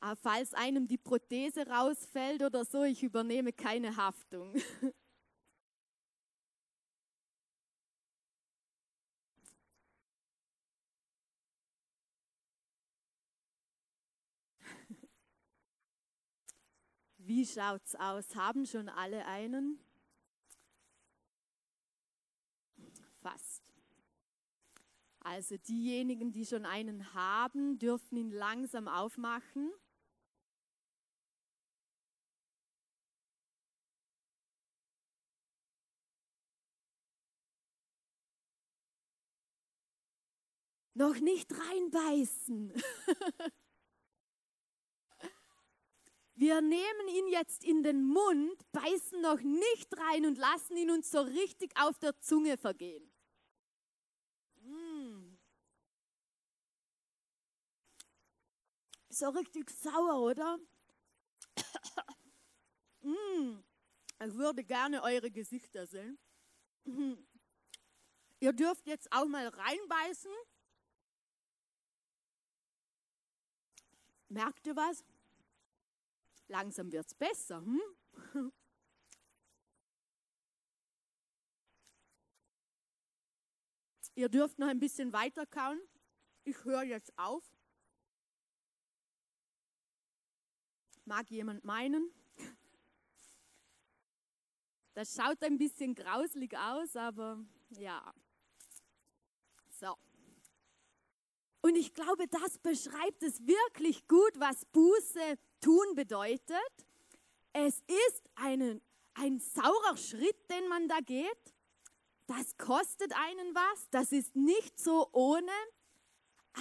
Aber 0.01 0.17
falls 0.17 0.53
einem 0.53 0.85
die 0.85 0.97
Prothese 0.97 1.65
rausfällt 1.65 2.43
oder 2.43 2.65
so, 2.65 2.83
ich 2.83 3.03
übernehme 3.03 3.53
keine 3.53 3.95
Haftung. 3.95 4.53
Wie 17.33 17.45
schaut's 17.45 17.95
aus? 17.95 18.35
Haben 18.35 18.65
schon 18.65 18.89
alle 18.89 19.25
einen? 19.25 19.79
Fast. 23.21 23.63
Also 25.21 25.55
diejenigen, 25.55 26.33
die 26.33 26.45
schon 26.45 26.65
einen 26.65 27.13
haben, 27.13 27.79
dürfen 27.79 28.17
ihn 28.17 28.31
langsam 28.31 28.89
aufmachen. 28.89 29.71
Noch 40.95 41.17
nicht 41.21 41.50
reinbeißen. 41.50 42.73
Wir 46.41 46.60
nehmen 46.60 47.07
ihn 47.07 47.27
jetzt 47.27 47.63
in 47.63 47.83
den 47.83 48.03
Mund, 48.03 48.71
beißen 48.71 49.21
noch 49.21 49.39
nicht 49.41 49.95
rein 49.95 50.25
und 50.25 50.39
lassen 50.39 50.75
ihn 50.75 50.89
uns 50.89 51.12
so 51.12 51.21
richtig 51.21 51.71
auf 51.79 52.00
der 52.00 52.19
Zunge 52.19 52.57
vergehen. 52.57 53.07
Mm. 54.63 55.38
So 59.10 59.29
richtig 59.29 59.69
sauer, 59.69 60.19
oder? 60.19 60.57
mm. 63.01 63.60
Ich 64.25 64.33
würde 64.33 64.63
gerne 64.63 65.03
eure 65.03 65.29
Gesichter 65.29 65.86
sehen. 65.86 66.17
Ihr 68.39 68.53
dürft 68.53 68.88
jetzt 68.88 69.12
auch 69.12 69.27
mal 69.27 69.48
reinbeißen. 69.48 70.31
Merkt 74.29 74.65
ihr 74.65 74.75
was? 74.75 75.03
Langsam 76.51 76.91
wird 76.91 77.08
es 77.08 77.13
besser. 77.13 77.63
Hm? 77.63 77.81
Ihr 84.15 84.27
dürft 84.27 84.60
noch 84.60 84.67
ein 84.67 84.81
bisschen 84.81 85.13
weiter 85.13 85.46
kauen. 85.46 85.79
Ich 86.43 86.62
höre 86.65 86.84
jetzt 86.84 87.17
auf. 87.17 87.41
Mag 91.05 91.31
jemand 91.31 91.63
meinen? 91.63 92.12
Das 94.93 95.15
schaut 95.15 95.41
ein 95.41 95.58
bisschen 95.58 95.96
grauslig 95.96 96.58
aus, 96.58 96.98
aber 96.98 97.41
ja. 97.70 98.13
So. 99.70 99.98
Und 101.62 101.77
ich 101.77 101.93
glaube, 101.93 102.27
das 102.27 102.60
beschreibt 102.60 103.24
es 103.24 103.39
wirklich 103.48 104.05
gut, 104.10 104.38
was 104.38 104.65
Buße 104.65 105.39
tun 105.61 105.95
bedeutet. 105.95 106.71
Es 107.53 107.81
ist 107.87 108.23
einen, 108.35 108.81
ein 109.13 109.39
saurer 109.39 109.97
Schritt, 109.97 110.49
den 110.49 110.67
man 110.67 110.87
da 110.87 110.99
geht. 110.99 111.53
Das 112.27 112.57
kostet 112.57 113.13
einen 113.13 113.55
was. 113.55 113.89
Das 113.91 114.11
ist 114.11 114.35
nicht 114.35 114.79
so 114.79 115.09
ohne. 115.11 115.51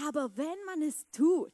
Aber 0.07 0.37
wenn 0.37 0.64
man 0.66 0.83
es 0.83 1.07
tut, 1.11 1.52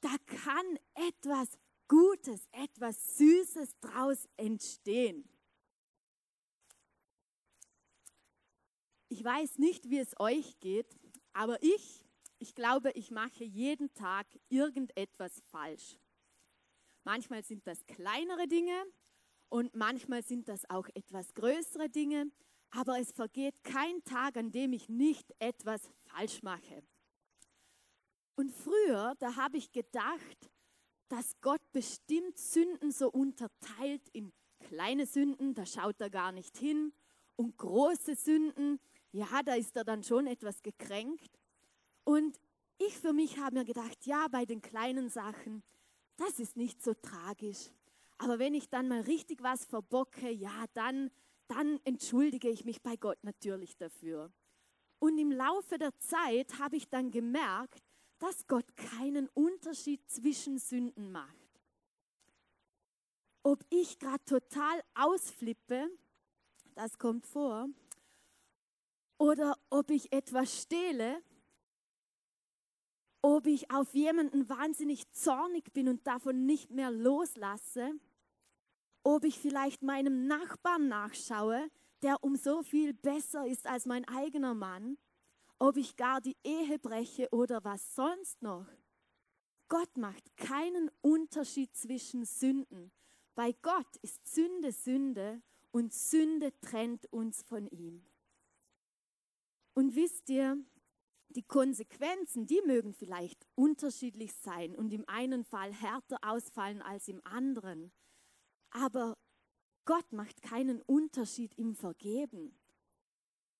da 0.00 0.14
kann 0.26 0.78
etwas 0.94 1.58
Gutes, 1.88 2.46
etwas 2.52 3.16
Süßes 3.18 3.78
draus 3.80 4.28
entstehen. 4.36 5.28
Ich 9.08 9.22
weiß 9.22 9.58
nicht, 9.58 9.88
wie 9.88 9.98
es 9.98 10.18
euch 10.18 10.58
geht, 10.58 10.98
aber 11.32 11.62
ich 11.62 12.06
ich 12.38 12.54
glaube, 12.54 12.90
ich 12.92 13.10
mache 13.10 13.44
jeden 13.44 13.92
Tag 13.94 14.26
irgendetwas 14.48 15.40
falsch. 15.50 15.96
Manchmal 17.06 17.44
sind 17.44 17.64
das 17.68 17.86
kleinere 17.86 18.48
Dinge 18.48 18.84
und 19.48 19.76
manchmal 19.76 20.24
sind 20.24 20.48
das 20.48 20.68
auch 20.68 20.88
etwas 20.92 21.32
größere 21.34 21.88
Dinge, 21.88 22.32
aber 22.72 22.98
es 22.98 23.12
vergeht 23.12 23.54
kein 23.62 24.02
Tag, 24.02 24.36
an 24.36 24.50
dem 24.50 24.72
ich 24.72 24.88
nicht 24.88 25.32
etwas 25.38 25.88
falsch 26.08 26.42
mache. 26.42 26.82
Und 28.34 28.50
früher, 28.50 29.14
da 29.20 29.36
habe 29.36 29.56
ich 29.56 29.70
gedacht, 29.70 30.50
dass 31.08 31.40
Gott 31.42 31.60
bestimmt 31.70 32.38
Sünden 32.38 32.90
so 32.90 33.08
unterteilt 33.08 34.02
in 34.12 34.32
kleine 34.58 35.06
Sünden, 35.06 35.54
da 35.54 35.64
schaut 35.64 36.00
er 36.00 36.10
gar 36.10 36.32
nicht 36.32 36.56
hin, 36.56 36.92
und 37.36 37.56
große 37.56 38.16
Sünden, 38.16 38.80
ja, 39.12 39.44
da 39.44 39.54
ist 39.54 39.76
er 39.76 39.84
dann 39.84 40.02
schon 40.02 40.26
etwas 40.26 40.60
gekränkt. 40.60 41.38
Und 42.02 42.40
ich 42.78 42.98
für 42.98 43.12
mich 43.12 43.38
habe 43.38 43.58
mir 43.58 43.64
gedacht, 43.64 44.06
ja, 44.06 44.26
bei 44.26 44.44
den 44.44 44.60
kleinen 44.60 45.08
Sachen, 45.08 45.62
das 46.16 46.38
ist 46.38 46.56
nicht 46.56 46.82
so 46.82 46.94
tragisch. 46.94 47.70
Aber 48.18 48.38
wenn 48.38 48.54
ich 48.54 48.68
dann 48.68 48.88
mal 48.88 49.02
richtig 49.02 49.42
was 49.42 49.64
verbocke, 49.64 50.30
ja, 50.30 50.64
dann, 50.74 51.10
dann 51.48 51.80
entschuldige 51.84 52.48
ich 52.48 52.64
mich 52.64 52.82
bei 52.82 52.96
Gott 52.96 53.22
natürlich 53.22 53.76
dafür. 53.76 54.32
Und 54.98 55.18
im 55.18 55.30
Laufe 55.30 55.78
der 55.78 55.96
Zeit 55.98 56.58
habe 56.58 56.76
ich 56.76 56.88
dann 56.88 57.10
gemerkt, 57.10 57.82
dass 58.18 58.46
Gott 58.46 58.76
keinen 58.76 59.28
Unterschied 59.28 60.00
zwischen 60.08 60.58
Sünden 60.58 61.12
macht. 61.12 61.60
Ob 63.42 63.64
ich 63.68 63.98
gerade 63.98 64.24
total 64.24 64.82
ausflippe, 64.94 65.90
das 66.74 66.98
kommt 66.98 67.26
vor, 67.26 67.68
oder 69.18 69.56
ob 69.70 69.90
ich 69.90 70.12
etwas 70.12 70.62
stehle, 70.62 71.22
ob 73.26 73.48
ich 73.48 73.72
auf 73.72 73.92
jemanden 73.92 74.48
wahnsinnig 74.48 75.10
zornig 75.10 75.72
bin 75.72 75.88
und 75.88 76.06
davon 76.06 76.46
nicht 76.46 76.70
mehr 76.70 76.92
loslasse, 76.92 77.90
ob 79.02 79.24
ich 79.24 79.40
vielleicht 79.40 79.82
meinem 79.82 80.28
Nachbarn 80.28 80.86
nachschaue, 80.86 81.68
der 82.02 82.22
um 82.22 82.36
so 82.36 82.62
viel 82.62 82.94
besser 82.94 83.44
ist 83.44 83.66
als 83.66 83.84
mein 83.84 84.06
eigener 84.06 84.54
Mann, 84.54 84.96
ob 85.58 85.76
ich 85.76 85.96
gar 85.96 86.20
die 86.20 86.36
Ehe 86.44 86.78
breche 86.78 87.28
oder 87.32 87.64
was 87.64 87.96
sonst 87.96 88.42
noch. 88.42 88.68
Gott 89.68 89.96
macht 89.96 90.36
keinen 90.36 90.88
Unterschied 91.00 91.74
zwischen 91.74 92.24
Sünden. 92.24 92.92
Bei 93.34 93.50
Gott 93.60 93.96
ist 94.02 94.24
Sünde 94.32 94.70
Sünde 94.70 95.42
und 95.72 95.92
Sünde 95.92 96.52
trennt 96.60 97.12
uns 97.12 97.42
von 97.42 97.66
ihm. 97.66 98.06
Und 99.74 99.96
wisst 99.96 100.30
ihr, 100.30 100.64
die 101.36 101.42
Konsequenzen, 101.42 102.46
die 102.46 102.60
mögen 102.66 102.94
vielleicht 102.94 103.46
unterschiedlich 103.54 104.32
sein 104.34 104.74
und 104.74 104.92
im 104.92 105.06
einen 105.08 105.44
Fall 105.44 105.72
härter 105.72 106.18
ausfallen 106.22 106.82
als 106.82 107.08
im 107.08 107.20
anderen. 107.24 107.92
Aber 108.70 109.16
Gott 109.84 110.12
macht 110.12 110.42
keinen 110.42 110.82
Unterschied 110.82 111.54
im 111.54 111.74
Vergeben. 111.74 112.58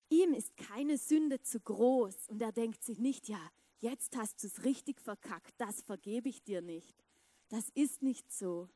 Ihm 0.09 0.33
ist 0.33 0.57
keine 0.57 0.97
Sünde 0.97 1.41
zu 1.41 1.59
groß 1.59 2.29
und 2.29 2.41
er 2.41 2.51
denkt 2.51 2.83
sich 2.83 2.99
nicht, 2.99 3.27
ja, 3.27 3.39
jetzt 3.79 4.17
hast 4.17 4.41
du 4.41 4.47
es 4.47 4.63
richtig 4.63 4.99
verkackt, 4.99 5.53
das 5.57 5.81
vergebe 5.83 6.29
ich 6.29 6.43
dir 6.43 6.61
nicht. 6.61 7.03
Das 7.49 7.69
ist 7.69 8.01
nicht 8.01 8.31
so. 8.31 8.69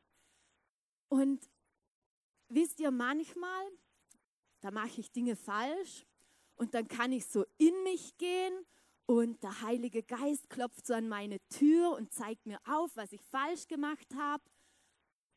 Und 1.08 1.50
wisst 2.48 2.80
ihr, 2.80 2.90
manchmal, 2.90 3.66
da 4.60 4.70
mache 4.70 5.00
ich 5.00 5.10
Dinge 5.10 5.36
falsch 5.36 6.06
und 6.56 6.74
dann 6.74 6.86
kann 6.86 7.12
ich 7.12 7.26
so 7.26 7.44
in 7.58 7.82
mich 7.82 8.16
gehen 8.16 8.52
und 9.06 9.42
der 9.42 9.62
Heilige 9.62 10.02
Geist 10.02 10.48
klopft 10.48 10.86
so 10.86 10.94
an 10.94 11.08
meine 11.08 11.38
Tür 11.48 11.96
und 11.96 12.12
zeigt 12.12 12.46
mir 12.46 12.60
auf, 12.64 12.94
was 12.96 13.12
ich 13.12 13.22
falsch 13.22 13.66
gemacht 13.66 14.14
habe. 14.14 14.42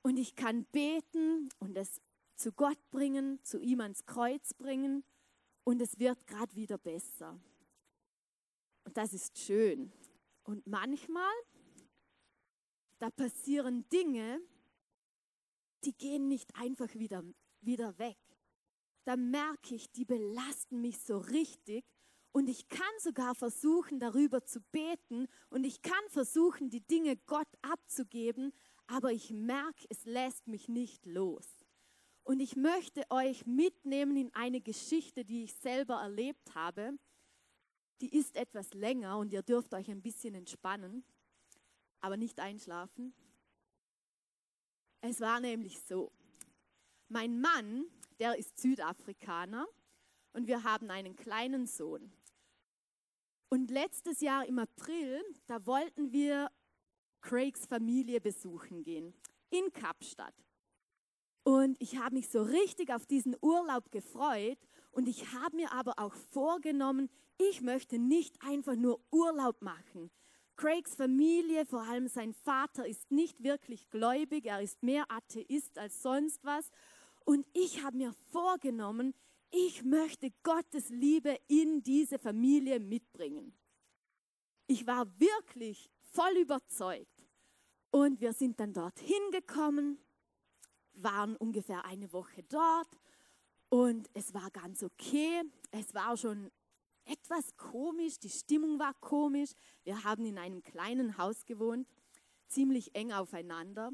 Und 0.01 0.17
ich 0.17 0.35
kann 0.35 0.65
beten 0.65 1.49
und 1.59 1.75
es 1.75 1.99
zu 2.35 2.51
Gott 2.51 2.79
bringen, 2.91 3.39
zu 3.43 3.59
ihm 3.59 3.81
ans 3.81 4.05
Kreuz 4.05 4.53
bringen 4.53 5.03
und 5.63 5.81
es 5.81 5.97
wird 5.99 6.27
gerade 6.27 6.55
wieder 6.55 6.77
besser. 6.77 7.39
Und 8.83 8.95
das 8.97 9.13
ist 9.13 9.37
schön. 9.37 9.91
Und 10.43 10.67
manchmal, 10.67 11.33
da 12.99 13.09
passieren 13.09 13.89
Dinge, 13.89 14.39
die 15.83 15.93
gehen 15.93 16.27
nicht 16.27 16.55
einfach 16.55 16.93
wieder, 16.93 17.23
wieder 17.61 17.97
weg. 17.97 18.17
Da 19.05 19.15
merke 19.15 19.75
ich, 19.75 19.91
die 19.91 20.05
belasten 20.05 20.81
mich 20.81 20.99
so 20.99 21.17
richtig 21.17 21.83
und 22.35 22.49
ich 22.49 22.67
kann 22.67 22.81
sogar 22.99 23.33
versuchen, 23.33 23.97
darüber 23.97 24.43
zu 24.43 24.59
beten 24.59 25.29
und 25.49 25.63
ich 25.63 25.81
kann 25.81 26.03
versuchen, 26.09 26.69
die 26.69 26.81
Dinge 26.81 27.15
Gott 27.15 27.47
abzugeben, 27.61 28.51
aber 28.87 29.13
ich 29.13 29.31
merke, 29.31 29.85
es 29.87 30.03
lässt 30.03 30.45
mich 30.45 30.67
nicht 30.67 31.05
los. 31.05 31.47
Und 32.23 32.41
ich 32.41 32.57
möchte 32.57 33.09
euch 33.09 33.45
mitnehmen 33.45 34.17
in 34.17 34.35
eine 34.35 34.59
Geschichte, 34.59 35.23
die 35.23 35.45
ich 35.45 35.53
selber 35.53 36.01
erlebt 36.01 36.53
habe. 36.55 36.99
Die 38.01 38.13
ist 38.13 38.35
etwas 38.35 38.73
länger 38.73 39.17
und 39.17 39.31
ihr 39.31 39.41
dürft 39.41 39.73
euch 39.73 39.89
ein 39.89 40.01
bisschen 40.01 40.35
entspannen, 40.35 41.05
aber 42.01 42.17
nicht 42.17 42.41
einschlafen. 42.41 43.13
Es 44.99 45.21
war 45.21 45.39
nämlich 45.39 45.79
so. 45.79 46.11
Mein 47.07 47.39
Mann, 47.39 47.85
der 48.19 48.37
ist 48.37 48.57
Südafrikaner 48.57 49.69
und 50.33 50.47
wir 50.47 50.63
haben 50.63 50.91
einen 50.91 51.15
kleinen 51.15 51.65
Sohn. 51.65 52.11
Und 53.49 53.71
letztes 53.71 54.21
Jahr 54.21 54.45
im 54.45 54.59
April, 54.59 55.21
da 55.47 55.65
wollten 55.65 56.11
wir 56.11 56.51
Craigs 57.21 57.65
Familie 57.65 58.21
besuchen 58.21 58.83
gehen 58.83 59.13
in 59.49 59.71
Kapstadt. 59.73 60.35
Und 61.43 61.79
ich 61.79 61.97
habe 61.97 62.15
mich 62.15 62.29
so 62.29 62.41
richtig 62.41 62.91
auf 62.91 63.05
diesen 63.05 63.35
Urlaub 63.41 63.91
gefreut 63.91 64.57
und 64.91 65.07
ich 65.07 65.31
habe 65.33 65.55
mir 65.55 65.71
aber 65.71 65.93
auch 65.97 66.13
vorgenommen, 66.13 67.09
ich 67.37 67.61
möchte 67.61 67.99
nicht 67.99 68.41
einfach 68.41 68.75
nur 68.75 68.99
Urlaub 69.11 69.61
machen. 69.61 70.09
Craigs 70.55 70.95
Familie, 70.95 71.65
vor 71.65 71.81
allem 71.81 72.07
sein 72.07 72.33
Vater, 72.33 72.87
ist 72.87 73.11
nicht 73.11 73.43
wirklich 73.43 73.89
gläubig, 73.89 74.45
er 74.45 74.61
ist 74.61 74.81
mehr 74.83 75.05
Atheist 75.11 75.77
als 75.77 76.01
sonst 76.01 76.43
was. 76.45 76.71
Und 77.25 77.45
ich 77.53 77.83
habe 77.83 77.97
mir 77.97 78.13
vorgenommen, 78.31 79.13
ich 79.55 79.83
möchte 79.83 80.31
Gottes 80.43 80.89
Liebe 80.89 81.39
in 81.47 81.81
diese 81.81 82.19
Familie 82.19 82.79
mitbringen. 82.79 83.57
Ich 84.67 84.85
war 84.85 85.07
wirklich 85.19 85.89
voll 86.11 86.37
überzeugt. 86.37 87.07
Und 87.91 88.19
wir 88.19 88.33
sind 88.33 88.59
dann 88.59 88.73
dorthin 88.73 89.31
gekommen 89.31 89.99
waren 90.95 91.35
ungefähr 91.35 91.85
eine 91.85 92.11
Woche 92.13 92.43
dort 92.43 92.87
und 93.69 94.09
es 94.13 94.33
war 94.33 94.49
ganz 94.51 94.83
okay. 94.83 95.43
Es 95.71 95.93
war 95.93 96.15
schon 96.17 96.51
etwas 97.05 97.55
komisch, 97.57 98.19
die 98.19 98.29
Stimmung 98.29 98.79
war 98.79 98.93
komisch. 98.95 99.51
Wir 99.83 100.03
haben 100.03 100.25
in 100.25 100.37
einem 100.37 100.63
kleinen 100.63 101.17
Haus 101.17 101.45
gewohnt, 101.45 101.87
ziemlich 102.47 102.95
eng 102.95 103.11
aufeinander. 103.11 103.91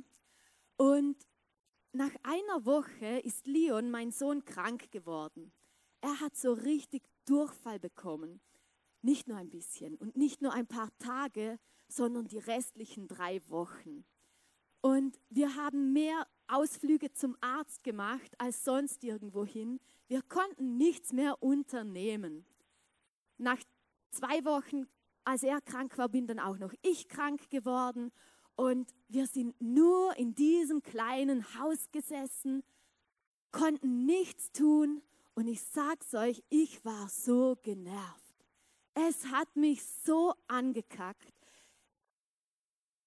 Und 0.78 1.18
nach 1.94 2.12
einer 2.24 2.66
Woche 2.66 3.20
ist 3.24 3.48
Leon, 3.48 3.92
mein 3.92 4.12
Sohn, 4.12 4.46
krank 4.46 4.92
geworden. 4.92 5.52
Er 6.02 6.20
hat 6.20 6.36
so 6.36 6.54
richtig 6.54 7.04
Durchfall 7.26 7.80
bekommen. 7.80 8.42
Nicht 9.02 9.28
nur 9.28 9.38
ein 9.38 9.50
bisschen 9.50 9.96
und 9.96 10.16
nicht 10.16 10.42
nur 10.42 10.54
ein 10.54 10.68
paar 10.68 10.90
Tage, 11.00 11.60
sondern 11.88 12.28
die 12.28 12.38
restlichen 12.38 13.08
drei 13.08 13.42
Wochen. 13.50 14.06
Und 14.82 15.20
wir 15.30 15.56
haben 15.56 15.94
mehr 15.94 16.28
Ausflüge 16.48 17.12
zum 17.14 17.38
Arzt 17.42 17.84
gemacht 17.84 18.34
als 18.40 18.64
sonst 18.64 19.04
irgendwohin. 19.04 19.80
Wir 20.08 20.22
konnten 20.24 20.78
nichts 20.78 21.14
mehr 21.14 21.42
unternehmen. 21.42 22.46
Nach 23.38 23.60
zwei 24.12 24.44
Wochen, 24.44 24.88
als 25.24 25.44
er 25.44 25.62
krank 25.62 25.98
war, 25.98 26.10
bin 26.10 26.28
dann 26.28 26.40
auch 26.40 26.58
noch 26.58 26.74
ich 26.82 27.08
krank 27.08 27.50
geworden. 27.50 28.12
Und 28.56 28.94
wir 29.08 29.28
sind 29.28 29.60
nur 29.60 30.16
in 30.18 30.36
diesem 30.36 30.84
kleinen 30.84 31.60
Haus 31.60 31.92
gesessen, 31.92 32.64
konnten 33.52 34.06
nichts 34.06 34.52
tun. 34.52 35.02
Und 35.36 35.48
ich 35.48 35.62
sag's 35.62 36.14
euch, 36.14 36.44
ich 36.50 36.84
war 36.86 37.10
so 37.10 37.58
genervt. 37.64 38.22
Es 38.94 39.26
hat 39.28 39.56
mich 39.56 39.84
so 39.84 40.34
angekackt. 40.48 41.34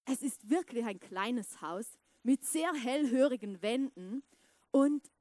Es 0.05 0.21
ist 0.21 0.49
wirklich 0.49 0.85
ein 0.85 0.99
kleines 0.99 1.61
Haus 1.61 1.97
mit 2.23 2.43
sehr 2.43 2.73
hellhörigen 2.73 3.61
Wänden. 3.61 4.23
Und 4.71 5.11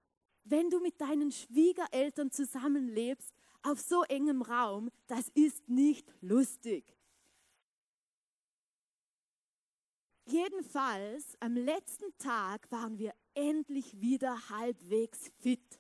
wenn 0.45 0.71
du 0.71 0.81
mit 0.81 1.01
deinen 1.01 1.33
Schwiegereltern 1.33 2.31
zusammenlebst, 2.31 3.33
auf 3.63 3.81
so 3.81 4.03
engem 4.05 4.43
Raum, 4.43 4.91
das 5.07 5.29
ist 5.31 5.69
nicht 5.69 6.07
lustig. 6.21 6.85
Jedenfalls, 10.27 11.37
am 11.41 11.55
letzten 11.55 12.17
Tag 12.17 12.71
waren 12.73 12.99
wir 12.99 13.13
endlich 13.35 14.01
wieder 14.01 14.49
halbwegs 14.49 15.29
fit. 15.43 15.79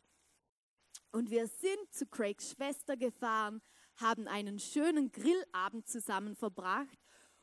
Und 1.12 1.30
wir 1.30 1.46
sind 1.46 1.90
zu 1.90 2.04
Craigs 2.06 2.50
Schwester 2.50 2.96
gefahren, 2.98 3.62
haben 3.96 4.28
einen 4.28 4.58
schönen 4.58 5.10
Grillabend 5.12 5.88
zusammen 5.88 6.36
verbracht 6.36 6.98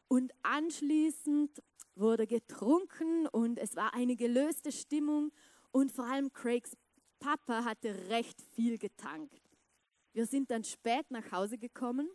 und 0.10 0.32
anschließend 0.44 1.64
wurde 1.96 2.28
getrunken 2.28 3.26
und 3.28 3.58
es 3.58 3.76
war 3.76 3.96
eine 3.96 4.16
gelöste 4.16 4.72
Stimmung 4.72 5.32
und 5.72 5.92
vor 5.92 6.06
allem 6.06 6.32
Craigs 6.32 6.78
Papa 7.20 7.64
hatte 7.66 8.10
recht 8.10 8.42
viel 8.42 8.78
getankt. 8.78 9.42
Wir 10.14 10.28
sind 10.28 10.52
dann 10.52 10.64
spät 10.64 11.10
nach 11.10 11.32
Hause 11.32 11.58
gekommen. 11.58 12.10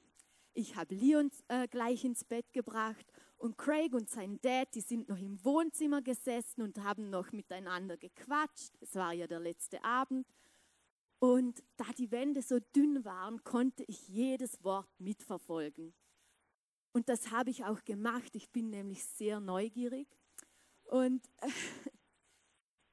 Ich 0.52 0.76
habe 0.76 0.94
Leon 0.94 1.30
äh, 1.48 1.66
gleich 1.66 2.04
ins 2.04 2.22
Bett 2.22 2.52
gebracht 2.52 3.06
und 3.38 3.58
Craig 3.58 3.92
und 3.92 4.08
sein 4.08 4.40
Dad, 4.40 4.74
die 4.74 4.80
sind 4.80 5.08
noch 5.08 5.18
im 5.18 5.42
Wohnzimmer 5.44 6.02
gesessen 6.02 6.62
und 6.62 6.82
haben 6.82 7.10
noch 7.10 7.32
miteinander 7.32 7.96
gequatscht. 7.96 8.72
Es 8.80 8.94
war 8.94 9.12
ja 9.12 9.26
der 9.26 9.40
letzte 9.40 9.82
Abend. 9.84 10.26
Und 11.18 11.62
da 11.76 11.84
die 11.96 12.10
Wände 12.10 12.42
so 12.42 12.58
dünn 12.74 13.04
waren, 13.04 13.42
konnte 13.44 13.84
ich 13.88 14.08
jedes 14.08 14.62
Wort 14.62 14.88
mitverfolgen. 14.98 15.94
Und 16.92 17.08
das 17.08 17.30
habe 17.30 17.50
ich 17.50 17.64
auch 17.64 17.84
gemacht. 17.84 18.34
Ich 18.34 18.50
bin 18.50 18.70
nämlich 18.70 19.04
sehr 19.04 19.40
neugierig. 19.40 20.08
Und 20.84 21.28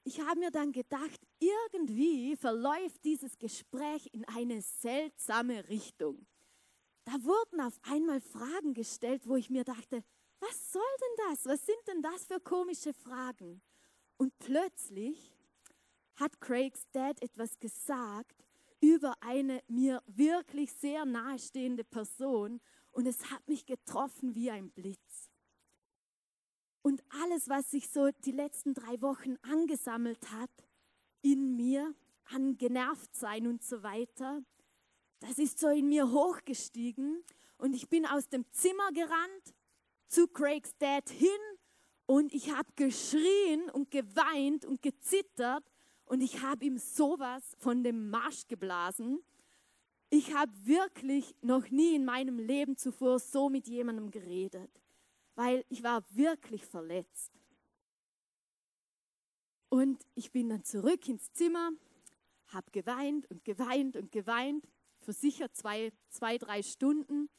ich 0.03 0.19
habe 0.21 0.39
mir 0.39 0.51
dann 0.51 0.71
gedacht, 0.71 1.21
irgendwie 1.39 2.35
verläuft 2.35 3.03
dieses 3.05 3.37
Gespräch 3.37 4.09
in 4.11 4.25
eine 4.25 4.61
seltsame 4.61 5.69
Richtung. 5.69 6.25
da 7.05 7.13
wurden 7.23 7.61
auf 7.61 7.79
einmal 7.83 8.21
Fragen 8.21 8.73
gestellt, 8.73 9.27
wo 9.27 9.35
ich 9.35 9.49
mir 9.49 9.63
dachte, 9.63 10.03
was 10.43 10.71
soll 10.71 10.81
denn 11.01 11.25
das? 11.29 11.45
Was 11.45 11.65
sind 11.65 11.87
denn 11.87 12.01
das 12.01 12.25
für 12.25 12.39
komische 12.39 12.93
Fragen? 12.93 13.61
Und 14.17 14.37
plötzlich 14.39 15.33
hat 16.15 16.39
Craigs 16.41 16.85
Dad 16.91 17.21
etwas 17.21 17.59
gesagt 17.59 18.45
über 18.81 19.15
eine 19.21 19.63
mir 19.67 20.03
wirklich 20.07 20.71
sehr 20.73 21.05
nahestehende 21.05 21.83
Person 21.83 22.59
und 22.91 23.07
es 23.07 23.31
hat 23.31 23.47
mich 23.47 23.65
getroffen 23.65 24.35
wie 24.35 24.51
ein 24.51 24.69
Blitz. 24.71 25.29
Und 26.81 27.01
alles, 27.21 27.47
was 27.47 27.71
sich 27.71 27.89
so 27.89 28.09
die 28.25 28.31
letzten 28.31 28.73
drei 28.73 29.01
Wochen 29.01 29.37
angesammelt 29.43 30.31
hat 30.31 30.51
in 31.21 31.55
mir, 31.55 31.95
an 32.25 32.57
Genervtsein 32.57 33.47
und 33.47 33.63
so 33.63 33.83
weiter, 33.83 34.43
das 35.21 35.37
ist 35.37 35.59
so 35.59 35.69
in 35.69 35.87
mir 35.87 36.11
hochgestiegen 36.11 37.23
und 37.57 37.73
ich 37.73 37.87
bin 37.87 38.05
aus 38.05 38.27
dem 38.27 38.45
Zimmer 38.51 38.91
gerannt 38.91 39.53
zu 40.13 40.27
Craigs 40.27 40.77
Dad 40.77 41.09
hin 41.09 41.27
und 42.05 42.35
ich 42.35 42.51
habe 42.51 42.69
geschrien 42.75 43.67
und 43.71 43.89
geweint 43.89 44.63
und 44.63 44.83
gezittert 44.83 45.63
und 46.05 46.21
ich 46.21 46.41
habe 46.41 46.65
ihm 46.65 46.77
sowas 46.77 47.55
von 47.57 47.83
dem 47.83 48.11
Marsch 48.11 48.47
geblasen. 48.47 49.23
Ich 50.11 50.35
habe 50.35 50.51
wirklich 50.65 51.33
noch 51.41 51.67
nie 51.71 51.95
in 51.95 52.05
meinem 52.05 52.37
Leben 52.37 52.77
zuvor 52.77 53.17
so 53.17 53.49
mit 53.49 53.67
jemandem 53.67 54.11
geredet, 54.11 54.69
weil 55.33 55.65
ich 55.69 55.81
war 55.81 56.03
wirklich 56.11 56.63
verletzt. 56.63 57.31
Und 59.69 60.05
ich 60.13 60.31
bin 60.31 60.49
dann 60.49 60.63
zurück 60.63 61.07
ins 61.07 61.33
Zimmer, 61.33 61.71
habe 62.49 62.69
geweint 62.69 63.27
und 63.31 63.43
geweint 63.43 63.95
und 63.95 64.11
geweint, 64.11 64.67
für 64.99 65.13
sicher 65.13 65.51
zwei, 65.51 65.91
zwei, 66.09 66.37
drei 66.37 66.61
Stunden. 66.61 67.31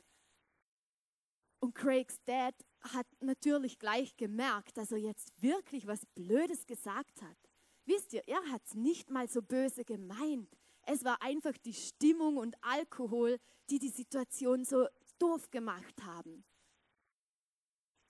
Und 1.65 1.75
Craigs 1.75 2.23
Dad 2.27 2.55
hat 2.93 3.07
natürlich 3.21 3.79
gleich 3.79 4.19
gemerkt, 4.19 4.77
dass 4.77 4.93
er 4.93 4.99
jetzt 4.99 5.33
wirklich 5.41 5.87
was 5.87 6.05
Blödes 6.15 6.67
gesagt 6.67 7.23
hat. 7.23 7.39
Wisst 7.87 8.13
ihr, 8.13 8.23
er 8.29 8.45
hat 8.53 8.61
es 8.67 8.75
nicht 8.75 9.09
mal 9.09 9.31
so 9.31 9.41
böse 9.41 9.83
gemeint. 9.83 10.55
Es 10.83 11.05
war 11.05 11.23
einfach 11.23 11.57
die 11.57 11.73
Stimmung 11.73 12.37
und 12.37 12.55
Alkohol, 12.61 13.39
die 13.71 13.79
die 13.79 13.89
Situation 13.89 14.67
so 14.67 14.87
doof 15.19 15.51
gemacht 15.51 16.03
haben. 16.03 16.45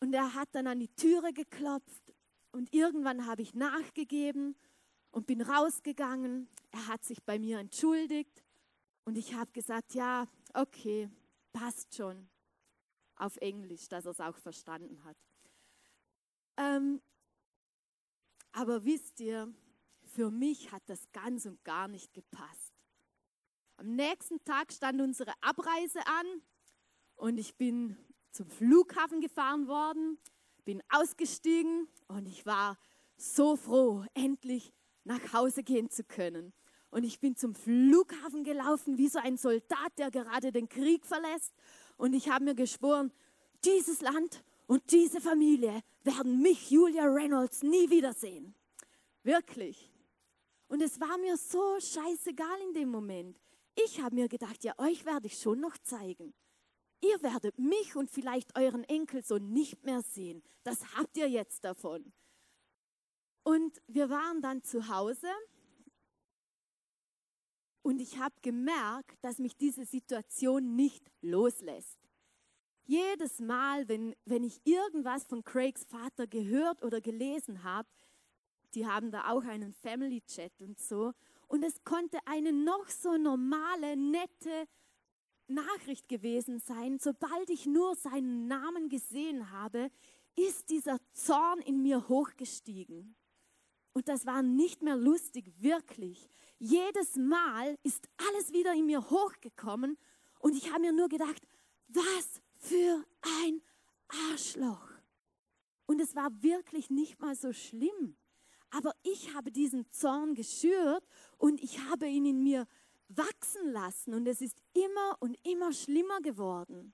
Und 0.00 0.14
er 0.14 0.34
hat 0.34 0.48
dann 0.50 0.66
an 0.66 0.80
die 0.80 0.92
Türe 0.96 1.32
geklopft 1.32 2.12
und 2.50 2.74
irgendwann 2.74 3.24
habe 3.24 3.42
ich 3.42 3.54
nachgegeben 3.54 4.56
und 5.12 5.28
bin 5.28 5.40
rausgegangen. 5.40 6.48
Er 6.72 6.88
hat 6.88 7.04
sich 7.04 7.22
bei 7.22 7.38
mir 7.38 7.60
entschuldigt 7.60 8.42
und 9.04 9.16
ich 9.16 9.34
habe 9.34 9.52
gesagt, 9.52 9.94
ja, 9.94 10.26
okay, 10.54 11.08
passt 11.52 11.94
schon. 11.94 12.28
Auf 13.16 13.36
Englisch, 13.38 13.88
dass 13.88 14.06
er 14.06 14.12
es 14.12 14.20
auch 14.20 14.36
verstanden 14.38 15.02
hat. 15.04 15.16
Ähm, 16.56 17.00
aber 18.52 18.84
wisst 18.84 19.20
ihr, 19.20 19.52
für 20.02 20.30
mich 20.30 20.70
hat 20.72 20.82
das 20.86 21.10
ganz 21.12 21.46
und 21.46 21.62
gar 21.64 21.88
nicht 21.88 22.12
gepasst. 22.12 22.72
Am 23.76 23.96
nächsten 23.96 24.42
Tag 24.44 24.72
stand 24.72 25.00
unsere 25.00 25.32
Abreise 25.40 26.00
an 26.06 26.42
und 27.16 27.38
ich 27.38 27.56
bin 27.56 27.96
zum 28.30 28.48
Flughafen 28.48 29.20
gefahren 29.20 29.66
worden, 29.66 30.18
bin 30.64 30.82
ausgestiegen 30.90 31.88
und 32.06 32.26
ich 32.26 32.46
war 32.46 32.78
so 33.16 33.56
froh, 33.56 34.04
endlich 34.14 34.72
nach 35.04 35.32
Hause 35.32 35.62
gehen 35.62 35.90
zu 35.90 36.04
können. 36.04 36.52
Und 36.90 37.02
ich 37.02 37.18
bin 37.18 37.36
zum 37.36 37.54
Flughafen 37.56 38.44
gelaufen 38.44 38.98
wie 38.98 39.08
so 39.08 39.18
ein 39.18 39.36
Soldat, 39.36 39.98
der 39.98 40.12
gerade 40.12 40.52
den 40.52 40.68
Krieg 40.68 41.04
verlässt. 41.04 41.52
Und 41.96 42.12
ich 42.12 42.28
habe 42.28 42.44
mir 42.44 42.54
geschworen, 42.54 43.12
dieses 43.64 44.00
Land 44.00 44.44
und 44.66 44.90
diese 44.90 45.20
Familie 45.20 45.82
werden 46.02 46.40
mich, 46.42 46.70
Julia 46.70 47.04
Reynolds, 47.04 47.62
nie 47.62 47.90
wiedersehen. 47.90 48.54
Wirklich. 49.22 49.90
Und 50.68 50.82
es 50.82 51.00
war 51.00 51.18
mir 51.18 51.36
so 51.36 51.78
scheißegal 51.80 52.60
in 52.68 52.74
dem 52.74 52.90
Moment. 52.90 53.38
Ich 53.76 54.00
habe 54.00 54.14
mir 54.14 54.28
gedacht, 54.28 54.64
ja, 54.64 54.74
euch 54.78 55.04
werde 55.04 55.26
ich 55.26 55.38
schon 55.38 55.60
noch 55.60 55.76
zeigen. 55.78 56.34
Ihr 57.00 57.22
werdet 57.22 57.58
mich 57.58 57.96
und 57.96 58.10
vielleicht 58.10 58.56
euren 58.58 58.84
Enkel 58.84 59.22
so 59.22 59.36
nicht 59.38 59.84
mehr 59.84 60.02
sehen. 60.02 60.42
Das 60.62 60.96
habt 60.96 61.16
ihr 61.16 61.28
jetzt 61.28 61.64
davon. 61.64 62.12
Und 63.42 63.82
wir 63.86 64.08
waren 64.08 64.40
dann 64.40 64.62
zu 64.62 64.88
Hause 64.88 65.28
und 67.84 68.00
ich 68.00 68.18
habe 68.18 68.34
gemerkt, 68.40 69.22
dass 69.22 69.38
mich 69.38 69.56
diese 69.58 69.84
Situation 69.84 70.74
nicht 70.74 71.10
loslässt. 71.20 71.98
Jedes 72.86 73.40
Mal, 73.40 73.86
wenn, 73.88 74.16
wenn 74.24 74.42
ich 74.42 74.60
irgendwas 74.64 75.26
von 75.26 75.44
Craigs 75.44 75.84
Vater 75.84 76.26
gehört 76.26 76.82
oder 76.82 77.02
gelesen 77.02 77.62
habe, 77.62 77.88
die 78.74 78.86
haben 78.86 79.10
da 79.10 79.30
auch 79.30 79.44
einen 79.44 79.74
Family 79.74 80.22
Chat 80.22 80.62
und 80.62 80.80
so. 80.80 81.12
Und 81.46 81.62
es 81.62 81.84
konnte 81.84 82.18
eine 82.24 82.52
noch 82.52 82.88
so 82.88 83.18
normale, 83.18 83.96
nette 83.96 84.66
Nachricht 85.46 86.08
gewesen 86.08 86.60
sein. 86.60 86.98
Sobald 86.98 87.50
ich 87.50 87.66
nur 87.66 87.94
seinen 87.96 88.46
Namen 88.46 88.88
gesehen 88.88 89.50
habe, 89.50 89.90
ist 90.36 90.70
dieser 90.70 90.98
Zorn 91.12 91.60
in 91.60 91.82
mir 91.82 92.08
hochgestiegen. 92.08 93.14
Und 93.94 94.08
das 94.08 94.26
war 94.26 94.42
nicht 94.42 94.82
mehr 94.82 94.96
lustig, 94.96 95.50
wirklich. 95.58 96.28
Jedes 96.58 97.16
Mal 97.16 97.78
ist 97.82 98.08
alles 98.28 98.52
wieder 98.52 98.74
in 98.74 98.86
mir 98.86 99.08
hochgekommen 99.08 99.96
und 100.40 100.56
ich 100.56 100.70
habe 100.70 100.80
mir 100.80 100.92
nur 100.92 101.08
gedacht, 101.08 101.40
was 101.88 102.42
für 102.56 103.04
ein 103.42 103.62
Arschloch. 104.30 104.90
Und 105.86 106.00
es 106.00 106.14
war 106.14 106.30
wirklich 106.42 106.90
nicht 106.90 107.20
mal 107.20 107.36
so 107.36 107.52
schlimm. 107.52 108.16
Aber 108.70 108.92
ich 109.04 109.32
habe 109.34 109.52
diesen 109.52 109.88
Zorn 109.90 110.34
geschürt 110.34 111.06
und 111.38 111.62
ich 111.62 111.78
habe 111.78 112.08
ihn 112.08 112.26
in 112.26 112.42
mir 112.42 112.66
wachsen 113.08 113.70
lassen 113.70 114.14
und 114.14 114.26
es 114.26 114.40
ist 114.40 114.60
immer 114.72 115.16
und 115.20 115.38
immer 115.46 115.72
schlimmer 115.72 116.20
geworden. 116.20 116.92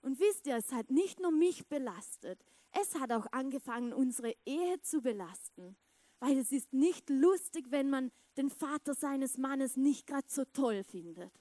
Und 0.00 0.18
wisst 0.18 0.46
ihr, 0.46 0.56
es 0.56 0.72
hat 0.72 0.90
nicht 0.90 1.20
nur 1.20 1.30
mich 1.30 1.66
belastet, 1.66 2.42
es 2.72 2.94
hat 2.94 3.12
auch 3.12 3.26
angefangen, 3.32 3.92
unsere 3.92 4.34
Ehe 4.46 4.80
zu 4.80 5.02
belasten. 5.02 5.76
Weil 6.20 6.38
es 6.38 6.52
ist 6.52 6.72
nicht 6.72 7.10
lustig, 7.10 7.66
wenn 7.70 7.90
man 7.90 8.12
den 8.36 8.50
Vater 8.50 8.94
seines 8.94 9.38
Mannes 9.38 9.76
nicht 9.76 10.06
gerade 10.06 10.28
so 10.28 10.44
toll 10.44 10.84
findet. 10.84 11.32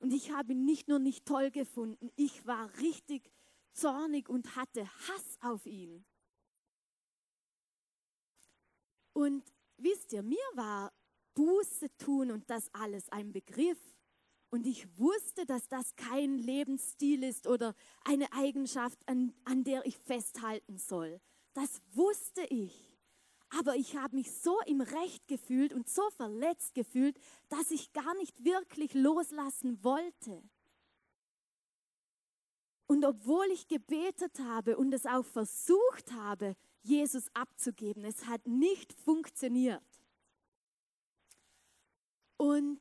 Und 0.00 0.12
ich 0.12 0.32
habe 0.32 0.52
ihn 0.52 0.64
nicht 0.64 0.88
nur 0.88 0.98
nicht 0.98 1.26
toll 1.26 1.50
gefunden, 1.50 2.10
ich 2.16 2.46
war 2.46 2.70
richtig 2.78 3.30
zornig 3.72 4.28
und 4.28 4.56
hatte 4.56 4.86
Hass 5.08 5.38
auf 5.40 5.66
ihn. 5.66 6.04
Und 9.12 9.44
wisst 9.76 10.12
ihr, 10.12 10.22
mir 10.22 10.38
war 10.54 10.92
Buße 11.34 11.88
tun 11.98 12.30
und 12.30 12.48
das 12.50 12.72
alles 12.74 13.08
ein 13.10 13.32
Begriff. 13.32 13.78
Und 14.50 14.66
ich 14.66 14.98
wusste, 14.98 15.46
dass 15.46 15.68
das 15.68 15.94
kein 15.94 16.38
Lebensstil 16.38 17.22
ist 17.22 17.46
oder 17.46 17.74
eine 18.04 18.32
Eigenschaft, 18.32 18.98
an, 19.06 19.32
an 19.44 19.62
der 19.62 19.86
ich 19.86 19.96
festhalten 19.96 20.78
soll. 20.78 21.20
Das 21.54 21.82
wusste 21.92 22.42
ich. 22.46 22.89
Aber 23.58 23.74
ich 23.74 23.96
habe 23.96 24.16
mich 24.16 24.32
so 24.32 24.60
im 24.66 24.80
Recht 24.80 25.26
gefühlt 25.26 25.72
und 25.72 25.88
so 25.88 26.08
verletzt 26.10 26.74
gefühlt, 26.74 27.18
dass 27.48 27.70
ich 27.70 27.92
gar 27.92 28.14
nicht 28.14 28.44
wirklich 28.44 28.94
loslassen 28.94 29.82
wollte. 29.82 30.42
Und 32.86 33.04
obwohl 33.04 33.46
ich 33.52 33.68
gebetet 33.68 34.38
habe 34.40 34.76
und 34.76 34.92
es 34.92 35.06
auch 35.06 35.24
versucht 35.24 36.12
habe, 36.12 36.56
Jesus 36.82 37.28
abzugeben. 37.34 38.04
Es 38.04 38.26
hat 38.26 38.46
nicht 38.46 38.92
funktioniert. 38.92 39.82
Und 42.36 42.80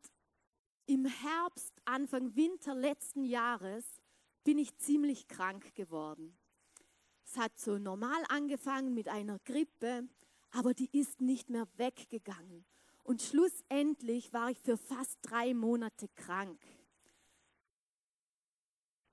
im 0.85 1.05
Herbst, 1.05 1.73
Anfang 1.85 2.35
Winter 2.35 2.73
letzten 2.73 3.23
Jahres 3.23 3.85
bin 4.43 4.57
ich 4.57 4.75
ziemlich 4.77 5.27
krank 5.27 5.75
geworden. 5.75 6.37
Es 7.25 7.37
hat 7.37 7.59
so 7.59 7.77
normal 7.77 8.23
angefangen 8.29 8.93
mit 8.93 9.07
einer 9.07 9.37
Grippe, 9.39 10.07
aber 10.51 10.73
die 10.73 10.89
ist 10.97 11.21
nicht 11.21 11.49
mehr 11.49 11.67
weggegangen. 11.77 12.65
Und 13.03 13.21
schlussendlich 13.21 14.33
war 14.33 14.51
ich 14.51 14.59
für 14.59 14.77
fast 14.77 15.17
drei 15.21 15.53
Monate 15.53 16.07
krank. 16.15 16.61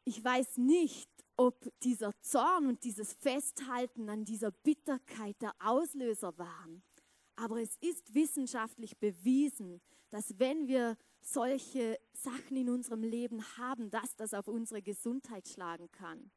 Ich 0.05 0.23
weiß 0.23 0.59
nicht, 0.59 1.11
ob 1.37 1.69
dieser 1.81 2.13
Zorn 2.21 2.67
und 2.67 2.85
dieses 2.85 3.13
Festhalten 3.15 4.09
an 4.09 4.25
dieser 4.25 4.51
Bitterkeit 4.51 5.41
der 5.43 5.55
Auslöser 5.59 6.37
waren. 6.39 6.83
Aber 7.37 7.61
es 7.61 7.77
ist 7.77 8.15
wissenschaftlich 8.15 8.97
bewiesen, 8.99 9.81
dass 10.11 10.39
wenn 10.39 10.67
wir 10.69 10.97
solche 11.21 11.99
Sachen 12.13 12.57
in 12.57 12.71
unserem 12.71 13.03
Leben 13.03 13.43
haben, 13.59 13.91
dass 13.91 14.15
das 14.17 14.33
auf 14.33 14.49
unsere 14.49 14.81
Gesundheit 14.81 15.49
schlagen 15.49 15.91
kann. 15.91 16.31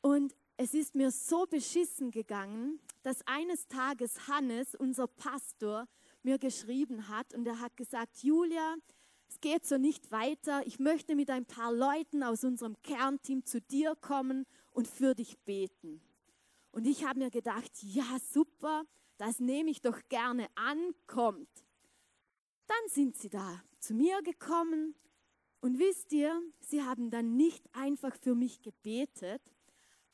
Und 0.00 0.34
es 0.62 0.74
ist 0.74 0.94
mir 0.94 1.10
so 1.10 1.46
beschissen 1.46 2.10
gegangen, 2.10 2.80
dass 3.02 3.26
eines 3.26 3.66
Tages 3.66 4.28
Hannes, 4.28 4.74
unser 4.74 5.06
Pastor, 5.06 5.88
mir 6.22 6.38
geschrieben 6.38 7.08
hat 7.08 7.32
und 7.32 7.46
er 7.46 7.60
hat 7.60 7.78
gesagt, 7.78 8.22
Julia, 8.22 8.74
es 9.26 9.40
geht 9.40 9.64
so 9.64 9.78
nicht 9.78 10.10
weiter. 10.10 10.60
Ich 10.66 10.78
möchte 10.78 11.16
mit 11.16 11.30
ein 11.30 11.46
paar 11.46 11.72
Leuten 11.72 12.22
aus 12.22 12.44
unserem 12.44 12.76
Kernteam 12.82 13.46
zu 13.46 13.62
dir 13.62 13.96
kommen 14.02 14.44
und 14.70 14.86
für 14.86 15.14
dich 15.14 15.38
beten. 15.46 16.02
Und 16.72 16.86
ich 16.86 17.06
habe 17.06 17.20
mir 17.20 17.30
gedacht, 17.30 17.72
ja 17.82 18.18
super, 18.30 18.84
das 19.16 19.40
nehme 19.40 19.70
ich 19.70 19.80
doch 19.80 19.98
gerne 20.10 20.46
an, 20.56 20.94
kommt. 21.06 21.48
Dann 22.66 22.90
sind 22.90 23.16
sie 23.16 23.30
da 23.30 23.62
zu 23.78 23.94
mir 23.94 24.20
gekommen 24.20 24.94
und 25.62 25.78
wisst 25.78 26.12
ihr, 26.12 26.38
sie 26.60 26.82
haben 26.82 27.10
dann 27.10 27.38
nicht 27.38 27.64
einfach 27.74 28.14
für 28.18 28.34
mich 28.34 28.60
gebetet. 28.60 29.40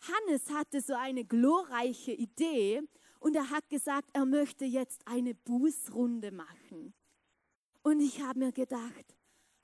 Hannes 0.00 0.50
hatte 0.50 0.80
so 0.80 0.94
eine 0.94 1.24
glorreiche 1.24 2.12
Idee 2.12 2.82
und 3.20 3.34
er 3.34 3.50
hat 3.50 3.68
gesagt, 3.68 4.10
er 4.12 4.24
möchte 4.24 4.64
jetzt 4.64 5.06
eine 5.06 5.34
Bußrunde 5.34 6.30
machen. 6.30 6.94
Und 7.82 8.00
ich 8.00 8.20
habe 8.20 8.38
mir 8.38 8.52
gedacht, 8.52 9.16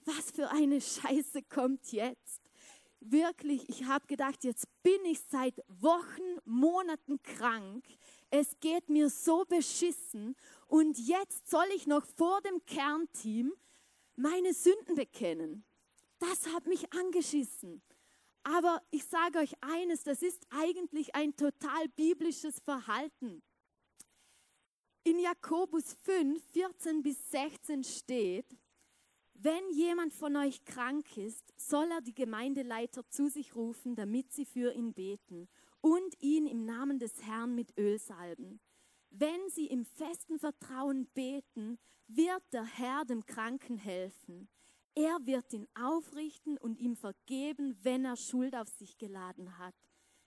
was 0.05 0.31
für 0.31 0.51
eine 0.51 0.81
Scheiße 0.81 1.43
kommt 1.43 1.93
jetzt? 1.93 2.41
Wirklich, 3.01 3.69
ich 3.69 3.85
habe 3.85 4.07
gedacht, 4.07 4.45
jetzt 4.45 4.67
bin 4.83 5.05
ich 5.05 5.21
seit 5.29 5.61
Wochen, 5.69 6.39
Monaten 6.45 7.21
krank. 7.23 7.85
Es 8.31 8.59
geht 8.61 8.89
mir 8.89 9.11
so 9.11 9.45
beschissen 9.45 10.37
und 10.69 10.99
jetzt 10.99 11.51
soll 11.51 11.67
ich 11.75 11.87
noch 11.87 12.05
vor 12.05 12.41
dem 12.43 12.65
Kernteam 12.65 13.53
meine 14.17 14.55
Sünden 14.55 14.95
bekennen. 14.95 15.65
Das 16.19 16.47
hat 16.55 16.67
mich 16.67 16.93
angeschissen. 16.93 17.83
Aber 18.45 18.83
ich 18.91 19.05
sage 19.05 19.39
euch 19.39 19.55
eines, 19.63 20.03
das 20.03 20.23
ist 20.23 20.47
eigentlich 20.51 21.15
ein 21.15 21.37
total 21.37 21.89
biblisches 21.91 22.59
Verhalten. 22.61 23.43
In 25.05 25.19
Jakobus 25.19 25.95
5, 26.03 26.43
14 26.53 27.03
bis 27.03 27.31
16 27.31 27.85
steht, 27.85 28.57
wenn 29.35 29.71
jemand 29.73 30.15
von 30.15 30.37
euch 30.37 30.65
krank 30.65 31.17
ist, 31.17 31.53
soll 31.57 31.91
er 31.91 32.01
die 32.01 32.15
Gemeindeleiter 32.15 33.09
zu 33.09 33.29
sich 33.29 33.57
rufen, 33.57 33.97
damit 33.97 34.33
sie 34.33 34.45
für 34.45 34.73
ihn 34.73 34.93
beten 34.93 35.49
und 35.81 36.21
ihn 36.21 36.47
im 36.47 36.65
Namen 36.65 37.01
des 37.01 37.23
Herrn 37.23 37.55
mit 37.55 37.77
Öl 37.77 37.99
salben. 37.99 38.61
Wenn 39.11 39.51
sie 39.51 39.67
im 39.67 39.85
festen 39.85 40.39
Vertrauen 40.39 41.07
beten, 41.09 41.79
wird 42.07 42.43
der 42.53 42.65
Herr 42.65 43.05
dem 43.05 43.27
Kranken 43.27 43.77
helfen. 43.77 44.49
Er 44.95 45.19
wird 45.25 45.53
ihn 45.53 45.67
aufrichten 45.75 46.59
und 46.59 46.79
ihm 46.79 46.97
vergeben, 46.97 47.79
wenn 47.83 48.05
er 48.05 48.17
Schuld 48.17 48.55
auf 48.55 48.69
sich 48.69 48.99
geladen 48.99 49.59
hat. 49.59 49.75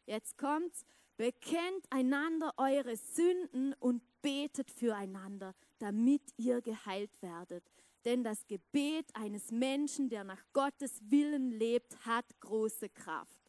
Jetzt 0.06 0.38
kommt's. 0.38 0.86
Bekennt 1.18 1.86
einander 1.92 2.52
eure 2.58 2.98
Sünden 2.98 3.74
und 3.80 4.02
betet 4.22 4.70
füreinander, 4.70 5.56
damit 5.80 6.22
ihr 6.36 6.62
geheilt 6.62 7.22
werdet. 7.22 7.64
Denn 8.04 8.24
das 8.24 8.46
Gebet 8.48 9.16
eines 9.16 9.50
Menschen, 9.50 10.10
der 10.10 10.26
nach 10.26 10.44
Gottes 10.52 11.00
Willen 11.10 11.52
lebt, 11.52 12.06
hat 12.06 12.26
große 12.42 12.90
Kraft. 12.90 13.40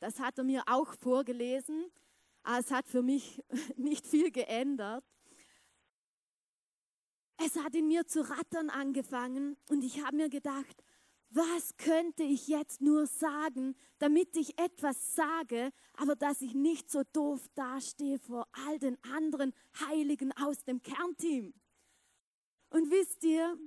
Das 0.00 0.18
hat 0.18 0.38
er 0.38 0.44
mir 0.44 0.64
auch 0.66 0.94
vorgelesen. 0.94 1.92
Aber 2.42 2.58
es 2.60 2.70
hat 2.70 2.88
für 2.88 3.02
mich 3.02 3.42
nicht 3.76 4.06
viel 4.06 4.30
geändert. 4.30 5.04
Es 7.38 7.56
hat 7.56 7.74
in 7.74 7.88
mir 7.88 8.06
zu 8.06 8.28
rattern 8.28 8.70
angefangen 8.70 9.56
und 9.68 9.84
ich 9.84 10.02
habe 10.02 10.16
mir 10.16 10.28
gedacht, 10.28 10.82
was 11.30 11.76
könnte 11.76 12.22
ich 12.22 12.48
jetzt 12.48 12.80
nur 12.80 13.06
sagen, 13.06 13.76
damit 13.98 14.36
ich 14.36 14.58
etwas 14.58 15.14
sage, 15.14 15.70
aber 15.94 16.16
dass 16.16 16.40
ich 16.40 16.54
nicht 16.54 16.90
so 16.90 17.02
doof 17.12 17.46
dastehe 17.54 18.18
vor 18.18 18.48
all 18.66 18.78
den 18.78 18.96
anderen 19.04 19.52
Heiligen 19.86 20.32
aus 20.32 20.64
dem 20.64 20.82
Kernteam. 20.82 21.52
Und 22.70 22.90
wisst 22.90 23.22
ihr, 23.24 23.58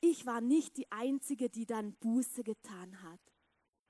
ich 0.00 0.24
war 0.26 0.40
nicht 0.40 0.76
die 0.76 0.90
Einzige, 0.90 1.50
die 1.50 1.66
dann 1.66 1.94
Buße 1.94 2.44
getan 2.44 3.02
hat. 3.02 3.20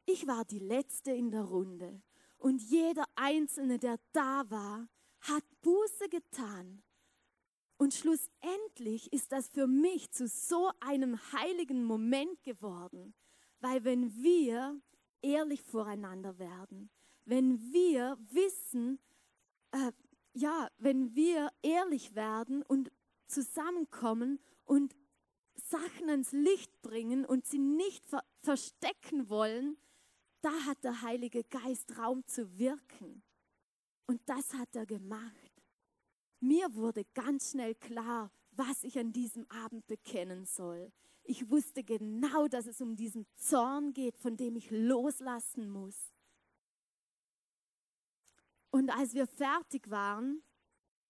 Ich 0.06 0.26
war 0.26 0.44
die 0.44 0.60
Letzte 0.60 1.12
in 1.12 1.30
der 1.30 1.42
Runde. 1.42 2.02
Und 2.38 2.62
jeder 2.62 3.04
Einzelne, 3.16 3.78
der 3.78 3.98
da 4.12 4.48
war, 4.48 4.88
hat 5.20 5.44
Buße 5.62 6.08
getan. 6.08 6.82
Und 7.78 7.92
schlussendlich 7.92 9.12
ist 9.12 9.32
das 9.32 9.48
für 9.48 9.66
mich 9.66 10.10
zu 10.10 10.28
so 10.28 10.70
einem 10.80 11.20
heiligen 11.32 11.84
Moment 11.84 12.42
geworden, 12.42 13.14
weil 13.60 13.84
wenn 13.84 14.14
wir 14.22 14.80
ehrlich 15.22 15.62
voreinander 15.62 16.38
werden, 16.38 16.90
wenn 17.26 17.60
wir 17.72 18.16
wissen, 18.30 18.98
äh, 19.72 19.92
ja, 20.32 20.70
wenn 20.78 21.14
wir 21.14 21.50
ehrlich 21.62 22.14
werden 22.14 22.62
und 22.62 22.90
zusammenkommen 23.26 24.38
und 24.64 24.94
Sachen 25.54 26.08
ans 26.10 26.32
Licht 26.32 26.80
bringen 26.82 27.24
und 27.24 27.46
sie 27.46 27.58
nicht 27.58 28.06
ver 28.06 28.22
verstecken 28.38 29.28
wollen, 29.28 29.76
da 30.40 30.52
hat 30.66 30.84
der 30.84 31.02
Heilige 31.02 31.42
Geist 31.42 31.98
Raum 31.98 32.24
zu 32.26 32.58
wirken. 32.58 33.22
Und 34.06 34.20
das 34.26 34.54
hat 34.54 34.76
er 34.76 34.86
gemacht. 34.86 35.45
Mir 36.40 36.74
wurde 36.74 37.04
ganz 37.14 37.50
schnell 37.50 37.74
klar, 37.74 38.30
was 38.52 38.84
ich 38.84 38.98
an 38.98 39.12
diesem 39.12 39.48
Abend 39.50 39.86
bekennen 39.86 40.44
soll. 40.44 40.92
Ich 41.22 41.50
wusste 41.50 41.82
genau, 41.82 42.46
dass 42.46 42.66
es 42.66 42.80
um 42.80 42.96
diesen 42.96 43.26
Zorn 43.34 43.92
geht, 43.92 44.16
von 44.18 44.36
dem 44.36 44.56
ich 44.56 44.70
loslassen 44.70 45.68
muss. 45.68 46.12
Und 48.70 48.90
als 48.90 49.14
wir 49.14 49.26
fertig 49.26 49.90
waren, 49.90 50.42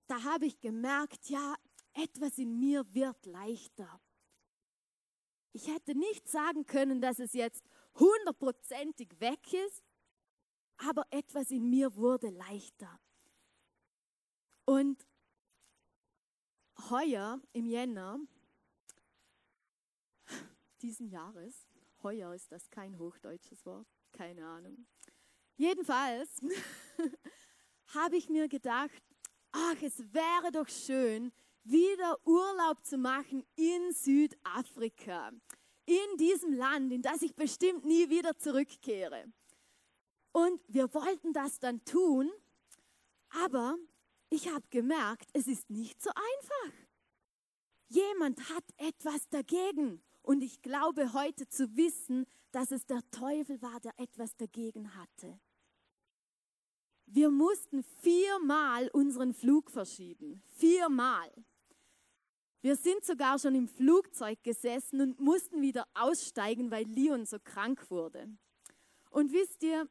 da 0.06 0.22
habe 0.22 0.46
ich 0.46 0.60
gemerkt, 0.60 1.28
ja, 1.28 1.54
etwas 1.92 2.38
in 2.38 2.58
mir 2.58 2.94
wird 2.94 3.26
leichter. 3.26 4.00
Ich 5.52 5.68
hätte 5.68 5.94
nicht 5.94 6.28
sagen 6.28 6.66
können, 6.66 7.00
dass 7.00 7.18
es 7.18 7.32
jetzt 7.32 7.64
hundertprozentig 7.94 9.20
weg 9.20 9.52
ist, 9.52 9.82
aber 10.76 11.06
etwas 11.10 11.50
in 11.50 11.68
mir 11.68 11.96
wurde 11.96 12.28
leichter. 12.30 13.00
Und 14.66 15.06
heuer 16.90 17.40
im 17.52 17.66
Jänner 17.66 18.20
diesen 20.82 21.08
Jahres, 21.08 21.66
heuer 22.02 22.34
ist 22.34 22.52
das 22.52 22.70
kein 22.70 22.98
hochdeutsches 22.98 23.64
Wort, 23.66 23.88
keine 24.12 24.46
Ahnung. 24.46 24.86
Jedenfalls 25.56 26.40
habe 27.94 28.16
ich 28.16 28.28
mir 28.28 28.48
gedacht, 28.48 29.02
ach, 29.52 29.76
es 29.82 29.98
wäre 30.12 30.52
doch 30.52 30.68
schön, 30.68 31.32
wieder 31.64 32.18
Urlaub 32.24 32.84
zu 32.84 32.98
machen 32.98 33.44
in 33.56 33.92
Südafrika, 33.92 35.32
in 35.86 36.16
diesem 36.18 36.52
Land, 36.52 36.92
in 36.92 37.02
das 37.02 37.22
ich 37.22 37.34
bestimmt 37.34 37.84
nie 37.84 38.08
wieder 38.10 38.36
zurückkehre. 38.36 39.24
Und 40.32 40.60
wir 40.68 40.92
wollten 40.94 41.32
das 41.32 41.58
dann 41.58 41.84
tun, 41.84 42.30
aber 43.30 43.76
ich 44.30 44.48
habe 44.52 44.66
gemerkt, 44.70 45.28
es 45.32 45.46
ist 45.46 45.70
nicht 45.70 46.02
so 46.02 46.10
einfach. 46.10 46.78
Jemand 47.88 48.50
hat 48.50 48.64
etwas 48.78 49.28
dagegen. 49.28 50.02
Und 50.22 50.42
ich 50.42 50.60
glaube 50.60 51.12
heute 51.12 51.48
zu 51.48 51.76
wissen, 51.76 52.26
dass 52.50 52.72
es 52.72 52.84
der 52.86 53.08
Teufel 53.10 53.62
war, 53.62 53.78
der 53.80 53.92
etwas 53.98 54.34
dagegen 54.36 54.96
hatte. 54.96 55.38
Wir 57.06 57.30
mussten 57.30 57.84
viermal 58.00 58.88
unseren 58.88 59.32
Flug 59.32 59.70
verschieben. 59.70 60.42
Viermal. 60.56 61.30
Wir 62.62 62.74
sind 62.74 63.04
sogar 63.04 63.38
schon 63.38 63.54
im 63.54 63.68
Flugzeug 63.68 64.42
gesessen 64.42 65.00
und 65.00 65.20
mussten 65.20 65.62
wieder 65.62 65.86
aussteigen, 65.94 66.72
weil 66.72 66.84
Leon 66.86 67.24
so 67.24 67.38
krank 67.38 67.88
wurde. 67.92 68.28
Und 69.10 69.32
wisst 69.32 69.62
ihr, 69.62 69.88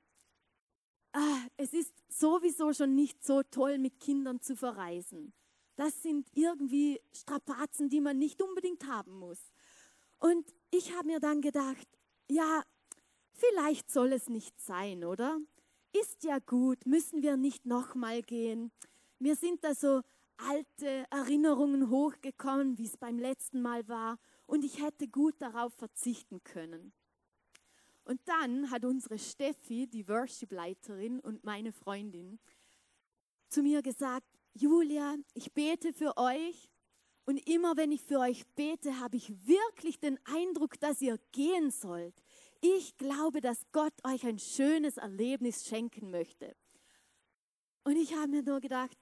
ah, 1.16 1.48
es 1.58 1.74
ist 1.74 1.94
sowieso 2.10 2.74
schon 2.74 2.94
nicht 2.94 3.24
so 3.24 3.42
toll, 3.44 3.78
mit 3.78 4.00
Kindern 4.00 4.42
zu 4.42 4.56
verreisen. 4.56 5.34
Das 5.76 6.02
sind 6.02 6.30
irgendwie 6.34 7.02
Strapazen, 7.14 7.90
die 7.90 8.02
man 8.02 8.18
nicht 8.18 8.42
unbedingt 8.42 8.86
haben 8.88 9.18
muss. 9.18 9.40
Und 10.20 10.54
ich 10.72 10.96
habe 10.96 11.08
mir 11.08 11.20
dann 11.20 11.42
gedacht, 11.42 11.88
ja, 12.30 12.64
vielleicht 13.34 13.92
soll 13.92 14.14
es 14.14 14.30
nicht 14.30 14.60
sein, 14.62 15.04
oder? 15.04 15.40
Ist 15.94 16.24
ja 16.24 16.40
gut, 16.40 16.86
müssen 16.86 17.22
wir 17.22 17.38
nicht 17.38 17.66
nochmal 17.66 18.22
gehen. 18.22 18.72
Mir 19.20 19.36
sind 19.36 19.64
da 19.64 19.74
so 19.74 20.02
alte 20.38 21.06
Erinnerungen 21.10 21.90
hochgekommen, 21.90 22.78
wie 22.78 22.88
es 22.88 22.98
beim 22.98 23.18
letzten 23.18 23.62
Mal 23.62 23.88
war, 23.88 24.18
und 24.48 24.64
ich 24.66 24.82
hätte 24.82 25.08
gut 25.08 25.36
darauf 25.40 25.74
verzichten 25.74 26.44
können. 26.44 26.94
Und 28.06 28.22
dann 28.26 28.70
hat 28.70 28.86
unsere 28.86 29.18
Steffi, 29.18 29.88
die 29.88 30.08
Worship-Leiterin 30.08 31.20
und 31.20 31.44
meine 31.44 31.74
Freundin, 31.74 32.40
zu 33.50 33.64
mir 33.64 33.82
gesagt, 33.82 34.28
Julia, 34.54 35.16
ich 35.34 35.52
bete 35.54 35.92
für 35.92 36.16
euch 36.18 36.70
und 37.26 37.38
immer 37.50 37.76
wenn 37.78 37.92
ich 37.92 38.02
für 38.02 38.20
euch 38.20 38.46
bete, 38.56 39.00
habe 39.00 39.18
ich 39.18 39.48
wirklich 39.48 40.00
den 40.00 40.20
Eindruck, 40.26 40.80
dass 40.80 41.02
ihr 41.02 41.18
gehen 41.32 41.72
sollt. 41.72 42.14
Ich 42.62 42.96
glaube, 42.98 43.42
dass 43.42 43.66
Gott 43.72 43.94
euch 44.06 44.26
ein 44.26 44.38
schönes 44.38 44.98
Erlebnis 44.98 45.66
schenken 45.66 46.12
möchte. 46.12 46.56
Und 47.84 47.96
ich 47.96 48.16
habe 48.16 48.28
mir 48.28 48.44
nur 48.44 48.62
gedacht, 48.62 48.98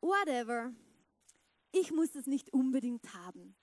whatever. 0.00 0.72
Ich 1.70 1.92
muss 1.92 2.14
es 2.16 2.26
nicht 2.26 2.52
unbedingt 2.52 3.14
haben. 3.14 3.56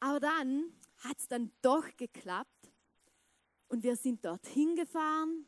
Aber 0.00 0.20
dann 0.20 0.72
hat 0.98 1.18
es 1.18 1.28
dann 1.28 1.52
doch 1.62 1.96
geklappt 1.96 2.72
und 3.68 3.82
wir 3.82 3.96
sind 3.96 4.24
dorthin 4.24 4.74
gefahren 4.74 5.46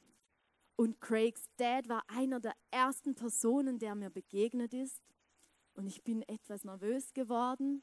und 0.76 1.00
Craigs 1.00 1.42
Dad 1.56 1.88
war 1.88 2.02
einer 2.08 2.40
der 2.40 2.54
ersten 2.70 3.14
Personen, 3.14 3.78
der 3.78 3.94
mir 3.94 4.08
begegnet 4.08 4.72
ist. 4.72 5.02
Und 5.74 5.86
ich 5.86 6.02
bin 6.02 6.22
etwas 6.22 6.64
nervös 6.64 7.12
geworden, 7.12 7.82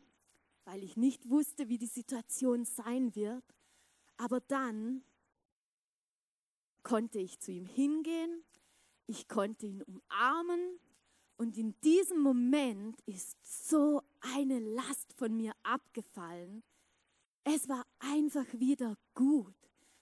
weil 0.66 0.84
ich 0.84 0.98
nicht 0.98 1.30
wusste, 1.30 1.70
wie 1.70 1.78
die 1.78 1.86
Situation 1.86 2.66
sein 2.66 3.16
wird. 3.16 3.44
Aber 4.18 4.40
dann 4.40 5.04
konnte 6.82 7.20
ich 7.20 7.40
zu 7.40 7.52
ihm 7.52 7.66
hingehen, 7.66 8.44
ich 9.06 9.28
konnte 9.28 9.68
ihn 9.68 9.84
umarmen 9.84 10.80
und 11.38 11.56
in 11.56 11.80
diesem 11.82 12.20
Moment 12.20 13.00
ist 13.02 13.38
so 13.70 14.02
eine 14.36 14.60
Last 14.60 15.14
von 15.14 15.38
mir 15.38 15.54
abgefallen. 15.62 16.64
Es 17.44 17.70
war 17.70 17.86
einfach 18.00 18.48
wieder 18.54 18.98
gut. 19.14 19.56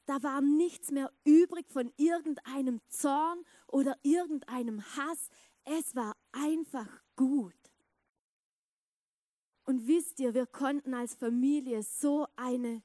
Da 0.06 0.22
war 0.22 0.42
nichts 0.42 0.92
mehr 0.92 1.12
übrig 1.24 1.70
von 1.70 1.92
irgendeinem 1.98 2.80
Zorn 2.90 3.44
oder 3.68 3.98
irgendeinem 4.04 4.84
Hass. 4.96 5.30
Es 5.64 5.96
war 5.96 6.16
einfach 6.32 7.02
gut. 7.16 7.54
Und 9.64 9.88
wisst 9.88 10.20
ihr, 10.20 10.34
wir 10.36 10.46
konnten 10.46 10.94
als 10.94 11.16
Familie 11.16 11.82
so 11.82 12.28
eine 12.36 12.84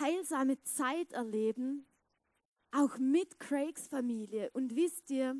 heilsame 0.00 0.60
Zeit 0.62 1.12
erleben, 1.12 1.86
auch 2.72 2.98
mit 2.98 3.38
Craigs 3.38 3.86
Familie. 3.86 4.50
Und 4.52 4.74
wisst 4.74 5.10
ihr, 5.10 5.36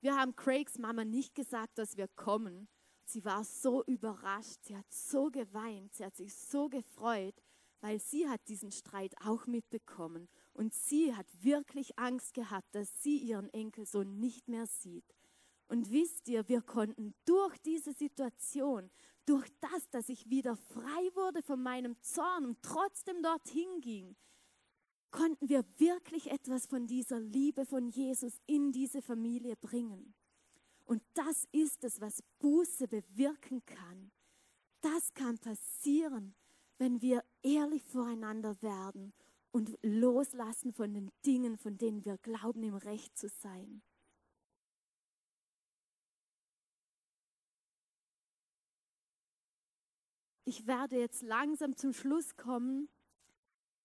wir 0.00 0.16
haben 0.16 0.34
Craigs 0.34 0.78
Mama 0.78 1.04
nicht 1.04 1.34
gesagt, 1.34 1.78
dass 1.78 1.96
wir 1.96 2.08
kommen. 2.08 2.68
Sie 3.04 3.24
war 3.24 3.44
so 3.44 3.84
überrascht, 3.84 4.58
sie 4.62 4.76
hat 4.76 4.90
so 4.92 5.30
geweint, 5.30 5.94
sie 5.94 6.04
hat 6.04 6.16
sich 6.16 6.34
so 6.34 6.68
gefreut, 6.68 7.40
weil 7.80 8.00
sie 8.00 8.28
hat 8.28 8.40
diesen 8.48 8.72
Streit 8.72 9.14
auch 9.24 9.46
mitbekommen. 9.46 10.28
Und 10.54 10.74
sie 10.74 11.14
hat 11.14 11.26
wirklich 11.42 11.98
Angst 11.98 12.34
gehabt, 12.34 12.74
dass 12.74 13.02
sie 13.02 13.18
ihren 13.18 13.48
Enkelsohn 13.52 14.18
nicht 14.18 14.48
mehr 14.48 14.66
sieht. 14.66 15.14
Und 15.68 15.90
wisst 15.90 16.28
ihr, 16.28 16.48
wir 16.48 16.62
konnten 16.62 17.14
durch 17.24 17.58
diese 17.58 17.92
Situation, 17.92 18.90
durch 19.26 19.48
das, 19.60 19.88
dass 19.90 20.08
ich 20.08 20.30
wieder 20.30 20.56
frei 20.56 21.10
wurde 21.14 21.42
von 21.42 21.62
meinem 21.62 22.00
Zorn 22.02 22.46
und 22.46 22.62
trotzdem 22.62 23.22
dorthin 23.22 23.80
ging, 23.80 24.16
konnten 25.10 25.48
wir 25.48 25.64
wirklich 25.78 26.30
etwas 26.30 26.66
von 26.66 26.86
dieser 26.86 27.18
Liebe 27.18 27.66
von 27.66 27.88
Jesus 27.88 28.38
in 28.46 28.70
diese 28.70 29.02
Familie 29.02 29.56
bringen. 29.56 30.14
Und 30.84 31.02
das 31.14 31.48
ist 31.50 31.82
es, 31.82 32.00
was 32.00 32.22
Buße 32.38 32.86
bewirken 32.86 33.64
kann. 33.66 34.12
Das 34.80 35.12
kann 35.14 35.38
passieren, 35.38 36.34
wenn 36.78 37.00
wir 37.00 37.24
ehrlich 37.42 37.82
voreinander 37.84 38.60
werden 38.62 39.12
und 39.50 39.78
loslassen 39.82 40.72
von 40.72 40.92
den 40.92 41.10
Dingen, 41.24 41.56
von 41.56 41.78
denen 41.78 42.04
wir 42.04 42.18
glauben, 42.18 42.62
im 42.62 42.74
Recht 42.74 43.16
zu 43.16 43.28
sein. 43.28 43.82
Ich 50.44 50.66
werde 50.66 50.98
jetzt 50.98 51.22
langsam 51.22 51.74
zum 51.76 51.92
Schluss 51.92 52.36
kommen, 52.36 52.88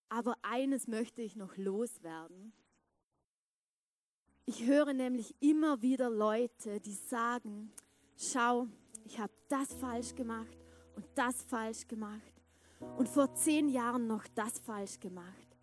aber 0.09 0.35
eines 0.43 0.87
möchte 0.87 1.21
ich 1.21 1.35
noch 1.35 1.57
loswerden. 1.57 2.53
Ich 4.45 4.65
höre 4.65 4.93
nämlich 4.93 5.33
immer 5.39 5.81
wieder 5.81 6.09
Leute, 6.09 6.79
die 6.81 6.93
sagen, 6.93 7.71
schau, 8.17 8.67
ich 9.05 9.17
habe 9.19 9.33
das 9.47 9.73
falsch 9.73 10.13
gemacht 10.13 10.57
und 10.95 11.05
das 11.15 11.41
falsch 11.43 11.87
gemacht 11.87 12.40
und 12.97 13.09
vor 13.09 13.33
zehn 13.33 13.69
Jahren 13.69 14.07
noch 14.07 14.27
das 14.35 14.59
falsch 14.59 14.99
gemacht. 14.99 15.57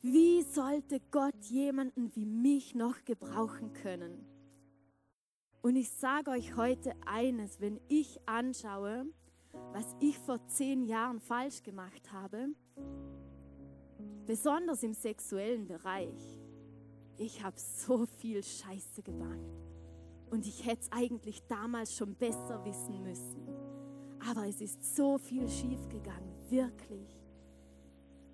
Wie 0.00 0.42
sollte 0.42 1.00
Gott 1.10 1.44
jemanden 1.44 2.14
wie 2.14 2.26
mich 2.26 2.74
noch 2.74 3.04
gebrauchen 3.04 3.72
können? 3.72 4.26
Und 5.62 5.76
ich 5.76 5.90
sage 5.90 6.32
euch 6.32 6.56
heute 6.56 6.92
eines, 7.06 7.60
wenn 7.60 7.80
ich 7.88 8.20
anschaue, 8.26 9.06
was 9.72 9.94
ich 10.00 10.18
vor 10.18 10.44
zehn 10.48 10.82
Jahren 10.82 11.20
falsch 11.20 11.62
gemacht 11.62 12.12
habe, 12.12 12.48
besonders 14.26 14.82
im 14.82 14.94
sexuellen 14.94 15.66
Bereich. 15.66 16.40
Ich 17.16 17.44
habe 17.44 17.58
so 17.58 18.06
viel 18.06 18.42
Scheiße 18.42 19.02
gemacht 19.02 19.38
und 20.30 20.46
ich 20.46 20.66
hätte 20.66 20.82
es 20.82 20.92
eigentlich 20.92 21.46
damals 21.46 21.94
schon 21.94 22.14
besser 22.14 22.64
wissen 22.64 23.02
müssen. 23.02 23.46
Aber 24.28 24.48
es 24.48 24.60
ist 24.60 24.96
so 24.96 25.18
viel 25.18 25.48
schief 25.48 25.88
gegangen, 25.88 26.31
wirklich. 26.52 27.18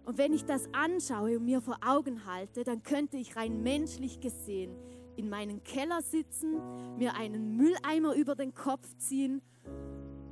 Und 0.04 0.18
wenn 0.18 0.32
ich 0.34 0.44
das 0.44 0.68
anschaue 0.72 1.38
und 1.38 1.44
mir 1.44 1.60
vor 1.60 1.78
Augen 1.86 2.26
halte, 2.26 2.64
dann 2.64 2.82
könnte 2.82 3.16
ich 3.16 3.36
rein 3.36 3.62
menschlich 3.62 4.20
gesehen 4.20 4.76
in 5.16 5.28
meinen 5.28 5.62
Keller 5.64 6.00
sitzen, 6.00 6.60
mir 6.96 7.14
einen 7.14 7.56
Mülleimer 7.56 8.14
über 8.14 8.34
den 8.34 8.54
Kopf 8.54 8.86
ziehen 8.98 9.42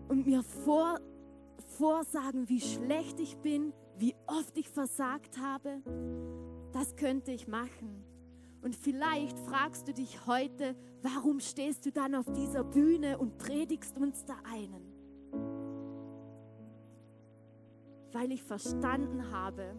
und 0.09 0.27
mir 0.27 0.43
vor, 0.43 1.01
vorsagen, 1.77 2.49
wie 2.49 2.61
schlecht 2.61 3.19
ich 3.21 3.37
bin, 3.39 3.73
wie 3.99 4.15
oft 4.27 4.57
ich 4.57 4.69
versagt 4.69 5.39
habe. 5.39 5.83
Das 6.73 6.97
könnte 6.97 7.33
ich 7.33 7.49
machen. 7.49 8.05
Und 8.63 8.77
vielleicht 8.77 9.39
fragst 9.41 9.89
du 9.89 9.93
dich 9.93 10.27
heute, 10.27 10.77
warum 11.03 11.41
stehst 11.41 11.85
du 11.85 11.93
dann 11.93 12.15
auf 12.15 12.27
dieser 12.33 12.65
Bühne 12.65 13.19
und 13.19 13.39
predigst 13.39 13.99
uns 13.99 14.25
da 14.25 14.37
einen? 14.45 14.86
Weil 18.17 18.33
ich 18.33 18.43
verstanden 18.43 19.31
habe, 19.31 19.77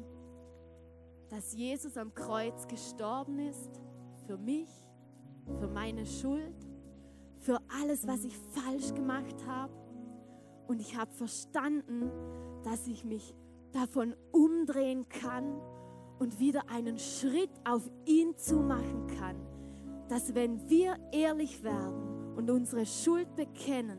dass 1.29 1.55
Jesus 1.55 1.97
am 1.97 2.13
Kreuz 2.13 2.67
gestorben 2.67 3.39
ist 3.39 3.81
für 4.27 4.37
mich, 4.37 4.69
für 5.59 5.67
meine 5.67 6.05
Schuld, 6.05 6.53
für 7.37 7.57
alles, 7.81 8.05
was 8.05 8.23
ich 8.25 8.37
falsch 8.51 8.93
gemacht 8.93 9.43
habe 9.47 9.73
und 10.67 10.79
ich 10.79 10.95
habe 10.95 11.11
verstanden, 11.13 12.11
dass 12.63 12.85
ich 12.85 13.03
mich 13.03 13.33
davon 13.71 14.15
umdrehen 14.31 15.09
kann 15.09 15.59
und 16.19 16.39
wieder 16.39 16.69
einen 16.69 16.99
Schritt 16.99 17.49
auf 17.67 17.89
ihn 18.05 18.37
zu 18.37 18.57
machen 18.57 19.07
kann. 19.19 19.37
Dass 20.09 20.35
wenn 20.35 20.69
wir 20.69 20.95
ehrlich 21.11 21.63
werden 21.63 22.35
und 22.35 22.51
unsere 22.51 22.85
Schuld 22.85 23.35
bekennen, 23.35 23.97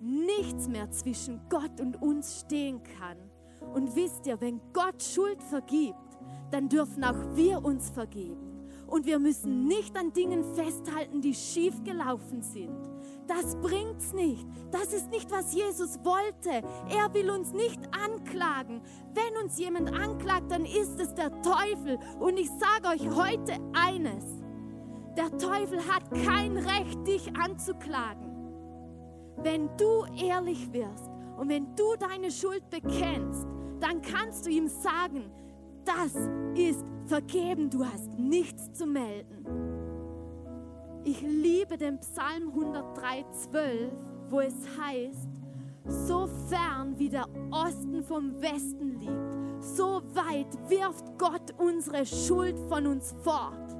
nichts 0.00 0.68
mehr 0.68 0.92
zwischen 0.92 1.40
Gott 1.48 1.80
und 1.80 2.00
uns 2.00 2.42
stehen 2.42 2.84
kann. 2.84 3.29
Und 3.74 3.94
wisst 3.94 4.26
ihr, 4.26 4.40
wenn 4.40 4.60
Gott 4.72 5.02
Schuld 5.02 5.42
vergibt, 5.42 5.96
dann 6.50 6.68
dürfen 6.68 7.04
auch 7.04 7.36
wir 7.36 7.64
uns 7.64 7.90
vergeben. 7.90 8.50
Und 8.86 9.06
wir 9.06 9.20
müssen 9.20 9.66
nicht 9.66 9.96
an 9.96 10.12
Dingen 10.12 10.42
festhalten, 10.54 11.20
die 11.20 11.34
schief 11.34 11.84
gelaufen 11.84 12.42
sind. 12.42 12.76
Das 13.28 13.54
bringt's 13.56 14.12
nicht. 14.12 14.44
Das 14.72 14.92
ist 14.92 15.10
nicht, 15.10 15.30
was 15.30 15.54
Jesus 15.54 16.00
wollte. 16.02 16.66
Er 16.88 17.14
will 17.14 17.30
uns 17.30 17.52
nicht 17.52 17.80
anklagen. 17.94 18.80
Wenn 19.14 19.44
uns 19.44 19.58
jemand 19.60 19.92
anklagt, 19.92 20.50
dann 20.50 20.64
ist 20.64 20.98
es 20.98 21.14
der 21.14 21.30
Teufel. 21.42 21.98
Und 22.18 22.36
ich 22.36 22.50
sage 22.50 22.88
euch 22.88 23.08
heute 23.08 23.52
eines. 23.72 24.24
Der 25.16 25.30
Teufel 25.38 25.78
hat 25.86 26.10
kein 26.24 26.56
Recht, 26.56 27.06
dich 27.06 27.36
anzuklagen. 27.36 28.28
Wenn 29.36 29.68
du 29.76 30.04
ehrlich 30.20 30.72
wirst 30.72 31.09
und 31.40 31.48
wenn 31.48 31.74
du 31.74 31.96
deine 31.98 32.30
Schuld 32.30 32.68
bekennst, 32.68 33.46
dann 33.80 34.02
kannst 34.02 34.44
du 34.44 34.50
ihm 34.50 34.68
sagen, 34.68 35.30
das 35.86 36.14
ist 36.54 36.84
vergeben, 37.06 37.70
du 37.70 37.82
hast 37.82 38.18
nichts 38.18 38.70
zu 38.74 38.84
melden. 38.84 39.46
Ich 41.02 41.22
liebe 41.22 41.78
den 41.78 41.98
Psalm 42.00 42.50
103,12, 42.50 43.90
wo 44.28 44.40
es 44.40 44.54
heißt, 44.78 45.30
so 45.86 46.28
fern 46.50 46.98
wie 46.98 47.08
der 47.08 47.26
Osten 47.50 48.02
vom 48.02 48.38
Westen 48.42 49.00
liegt, 49.00 49.64
so 49.64 50.02
weit 50.12 50.52
wirft 50.68 51.06
Gott 51.16 51.54
unsere 51.56 52.04
Schuld 52.04 52.58
von 52.68 52.86
uns 52.86 53.14
fort. 53.22 53.74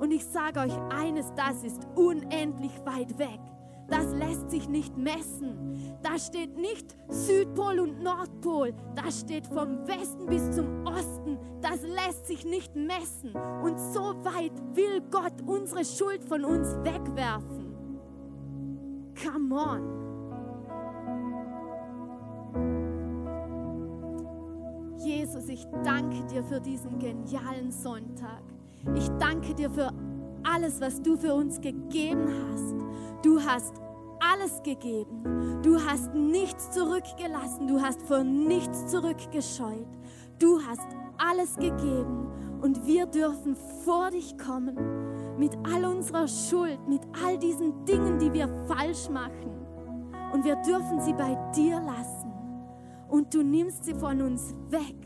Und 0.00 0.10
ich 0.10 0.26
sage 0.26 0.58
euch 0.58 0.76
eines, 0.90 1.32
das 1.36 1.62
ist 1.62 1.86
unendlich 1.94 2.72
weit 2.84 3.16
weg. 3.20 3.38
Das 3.92 4.10
lässt 4.14 4.50
sich 4.50 4.70
nicht 4.70 4.96
messen. 4.96 5.98
Da 6.02 6.18
steht 6.18 6.56
nicht 6.56 6.96
Südpol 7.10 7.78
und 7.78 8.02
Nordpol. 8.02 8.72
Da 8.94 9.10
steht 9.10 9.46
vom 9.46 9.86
Westen 9.86 10.24
bis 10.24 10.50
zum 10.52 10.86
Osten. 10.86 11.38
Das 11.60 11.82
lässt 11.82 12.26
sich 12.26 12.46
nicht 12.46 12.74
messen. 12.74 13.34
Und 13.62 13.78
so 13.78 14.14
weit 14.24 14.52
will 14.74 15.02
Gott 15.10 15.42
unsere 15.44 15.84
Schuld 15.84 16.24
von 16.24 16.42
uns 16.42 16.68
wegwerfen. 16.82 17.76
Come 19.22 19.54
on. 19.54 20.02
Jesus, 25.04 25.50
ich 25.50 25.66
danke 25.84 26.24
dir 26.28 26.42
für 26.44 26.62
diesen 26.62 26.98
genialen 26.98 27.70
Sonntag. 27.70 28.42
Ich 28.94 29.08
danke 29.18 29.54
dir 29.54 29.68
für 29.68 29.92
alles, 30.44 30.80
was 30.80 31.02
du 31.02 31.18
für 31.18 31.34
uns 31.34 31.60
gegeben 31.60 32.26
hast. 32.28 32.74
Du 33.22 33.40
hast 33.40 33.81
alles 34.22 34.62
gegeben. 34.62 35.60
Du 35.62 35.78
hast 35.80 36.14
nichts 36.14 36.70
zurückgelassen. 36.70 37.66
Du 37.66 37.80
hast 37.80 38.02
vor 38.02 38.22
nichts 38.22 38.86
zurückgescheut. 38.86 39.86
Du 40.38 40.60
hast 40.60 40.86
alles 41.18 41.56
gegeben. 41.56 42.28
Und 42.60 42.86
wir 42.86 43.06
dürfen 43.06 43.56
vor 43.84 44.10
dich 44.10 44.38
kommen 44.38 44.76
mit 45.38 45.56
all 45.64 45.84
unserer 45.84 46.28
Schuld, 46.28 46.78
mit 46.88 47.02
all 47.24 47.38
diesen 47.38 47.84
Dingen, 47.84 48.18
die 48.18 48.32
wir 48.32 48.48
falsch 48.66 49.08
machen. 49.08 49.50
Und 50.32 50.44
wir 50.44 50.56
dürfen 50.56 51.00
sie 51.00 51.12
bei 51.12 51.34
dir 51.54 51.80
lassen. 51.80 52.32
Und 53.08 53.34
du 53.34 53.42
nimmst 53.42 53.84
sie 53.84 53.94
von 53.94 54.22
uns 54.22 54.54
weg, 54.70 54.96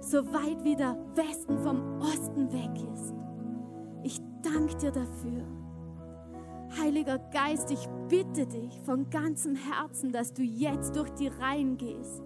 so 0.00 0.18
weit 0.32 0.64
wie 0.64 0.74
der 0.74 0.96
Westen 1.14 1.58
vom 1.58 2.00
Osten 2.00 2.52
weg 2.52 2.70
ist. 2.92 3.14
Ich 4.02 4.18
danke 4.42 4.74
dir 4.76 4.90
dafür. 4.90 5.61
Heiliger 6.78 7.18
Geist, 7.18 7.70
ich 7.70 7.86
bitte 8.08 8.46
dich 8.46 8.80
von 8.84 9.10
ganzem 9.10 9.54
Herzen, 9.54 10.12
dass 10.12 10.32
du 10.32 10.42
jetzt 10.42 10.96
durch 10.96 11.10
die 11.10 11.28
Reihen 11.28 11.76
gehst 11.76 12.22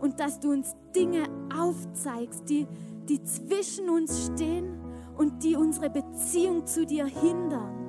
und 0.00 0.18
dass 0.18 0.40
du 0.40 0.50
uns 0.50 0.74
Dinge 0.94 1.24
aufzeigst, 1.56 2.48
die, 2.48 2.66
die 3.08 3.22
zwischen 3.22 3.88
uns 3.88 4.26
stehen 4.32 4.80
und 5.16 5.44
die 5.44 5.56
unsere 5.56 5.90
Beziehung 5.90 6.66
zu 6.66 6.86
dir 6.86 7.06
hindern. 7.06 7.82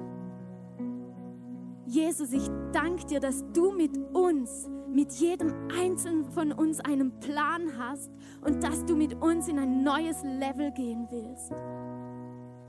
Jesus, 1.86 2.32
ich 2.34 2.49
danke 2.72 3.06
dir, 3.06 3.20
dass 3.20 3.45
du 3.54 3.72
mit 3.72 3.97
uns, 4.14 4.70
mit 4.89 5.12
jedem 5.14 5.54
Einzelnen 5.80 6.26
von 6.32 6.51
uns 6.51 6.80
einen 6.80 7.20
Plan 7.20 7.78
hast 7.78 8.12
und 8.45 8.64
dass 8.64 8.86
du 8.86 8.95
mit 8.95 9.14
uns 9.22 9.47
in 9.47 9.60
ein 9.60 9.84
neues 9.84 10.24
Level 10.24 10.72
gehen 10.72 11.08
willst. 11.10 11.51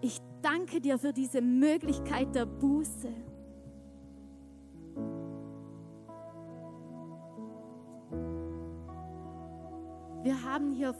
Ich 0.01 0.19
danke 0.43 0.81
dir 0.81 0.99
für 0.99 1.13
diese 1.13 1.41
Möglichkeit 1.41 2.35
der 2.35 2.45
Buße. 2.45 3.09
Wir 10.25 10.43
haben 10.43 10.73
hier 10.73 10.95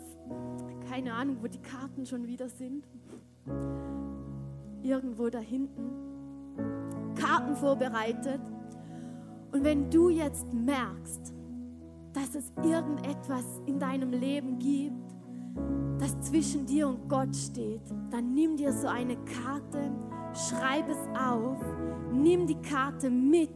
keine 0.91 1.15
Ahnung, 1.15 1.39
wo 1.41 1.47
die 1.47 1.63
Karten 1.63 2.05
schon 2.05 2.27
wieder 2.27 2.47
sind. 2.51 2.85
Irgendwo 4.83 5.31
da 5.31 5.39
hinten. 5.39 7.15
Karten 7.15 7.57
vorbereitet. 7.57 8.43
Und 9.51 9.65
wenn 9.65 9.89
du 9.89 10.11
jetzt 10.11 10.53
merkst, 10.53 11.33
dass 12.13 12.35
es 12.35 12.53
irgendetwas 12.63 13.63
in 13.65 13.79
deinem 13.79 14.11
Leben 14.11 14.59
gibt, 14.59 15.15
das 15.99 16.21
zwischen 16.21 16.67
dir 16.67 16.87
und 16.87 17.09
Gott 17.09 17.35
steht, 17.35 17.81
dann 18.11 18.35
nimm 18.35 18.59
dir 18.59 18.75
so 18.75 18.89
eine 18.89 19.17
Karte, 19.25 19.91
schreib 20.35 20.87
es 20.91 20.99
auf, 21.19 21.65
nimm 22.13 22.47
die 22.47 22.61
Karte 22.61 23.09
mit 23.09 23.55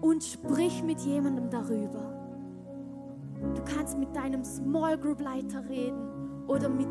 und 0.00 0.24
sprich 0.24 0.82
mit 0.82 1.00
jemandem 1.00 1.50
darüber. 1.50 2.21
Du 3.54 3.62
kannst 3.64 3.98
mit 3.98 4.14
deinem 4.14 4.44
Small 4.44 4.98
Group 4.98 5.20
Leiter 5.20 5.68
reden 5.68 6.44
oder 6.46 6.68
mit 6.68 6.88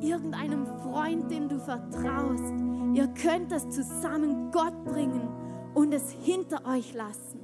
irgendeinem 0.00 0.66
Freund, 0.66 1.30
dem 1.30 1.48
du 1.48 1.58
vertraust. 1.58 2.54
Ihr 2.94 3.08
könnt 3.08 3.52
das 3.52 3.68
zusammen 3.70 4.50
Gott 4.50 4.84
bringen 4.84 5.28
und 5.74 5.92
es 5.92 6.10
hinter 6.10 6.64
euch 6.66 6.94
lassen. 6.94 7.40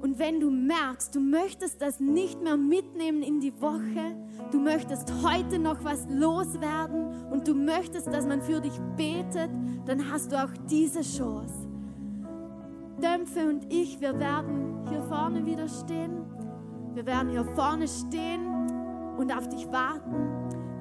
Und 0.00 0.18
wenn 0.18 0.40
du 0.40 0.50
merkst, 0.50 1.14
du 1.14 1.20
möchtest 1.20 1.82
das 1.82 1.98
nicht 1.98 2.40
mehr 2.40 2.56
mitnehmen 2.56 3.22
in 3.22 3.40
die 3.40 3.60
Woche, 3.60 4.16
du 4.52 4.60
möchtest 4.60 5.12
heute 5.24 5.58
noch 5.58 5.82
was 5.82 6.06
loswerden 6.08 7.08
und 7.30 7.48
du 7.48 7.54
möchtest, 7.54 8.06
dass 8.06 8.26
man 8.26 8.40
für 8.40 8.60
dich 8.60 8.78
betet, 8.96 9.50
dann 9.86 10.10
hast 10.10 10.32
du 10.32 10.42
auch 10.42 10.52
diese 10.70 11.02
Chance. 11.02 11.68
Dämpfe 13.02 13.48
und 13.48 13.72
ich, 13.72 14.00
wir 14.00 14.18
werden 14.18 14.86
hier 14.88 15.02
vorne 15.02 15.44
wieder 15.46 15.68
stehen. 15.68 16.24
Wir 16.98 17.06
werden 17.06 17.30
hier 17.30 17.44
vorne 17.54 17.86
stehen 17.86 18.44
und 19.16 19.32
auf 19.32 19.48
dich 19.48 19.70
warten. 19.70 20.16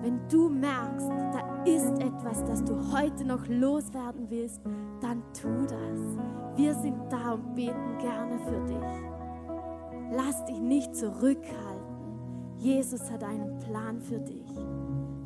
Wenn 0.01 0.28
du 0.28 0.49
merkst, 0.49 1.07
da 1.07 1.63
ist 1.63 1.91
etwas, 2.01 2.43
das 2.43 2.63
du 2.63 2.91
heute 2.91 3.24
noch 3.24 3.47
loswerden 3.47 4.28
willst, 4.28 4.59
dann 4.99 5.22
tu 5.39 5.47
das. 5.68 6.57
Wir 6.57 6.74
sind 6.74 6.97
da 7.11 7.34
und 7.34 7.53
beten 7.53 7.99
gerne 7.99 8.39
für 8.39 8.59
dich. 8.65 10.11
Lass 10.11 10.43
dich 10.45 10.59
nicht 10.59 10.95
zurückhalten. 10.95 12.55
Jesus 12.55 13.11
hat 13.11 13.24
einen 13.24 13.59
Plan 13.59 14.01
für 14.01 14.20
dich. 14.20 14.57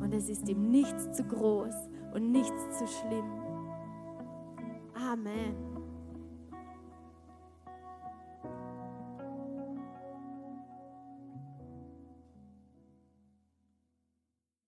Und 0.02 0.12
es 0.12 0.28
ist 0.28 0.46
ihm 0.46 0.70
nichts 0.70 1.10
zu 1.12 1.24
groß 1.24 1.88
und 2.12 2.32
nichts 2.32 2.78
zu 2.78 2.86
schlimm. 2.86 3.32
Amen. 5.10 5.71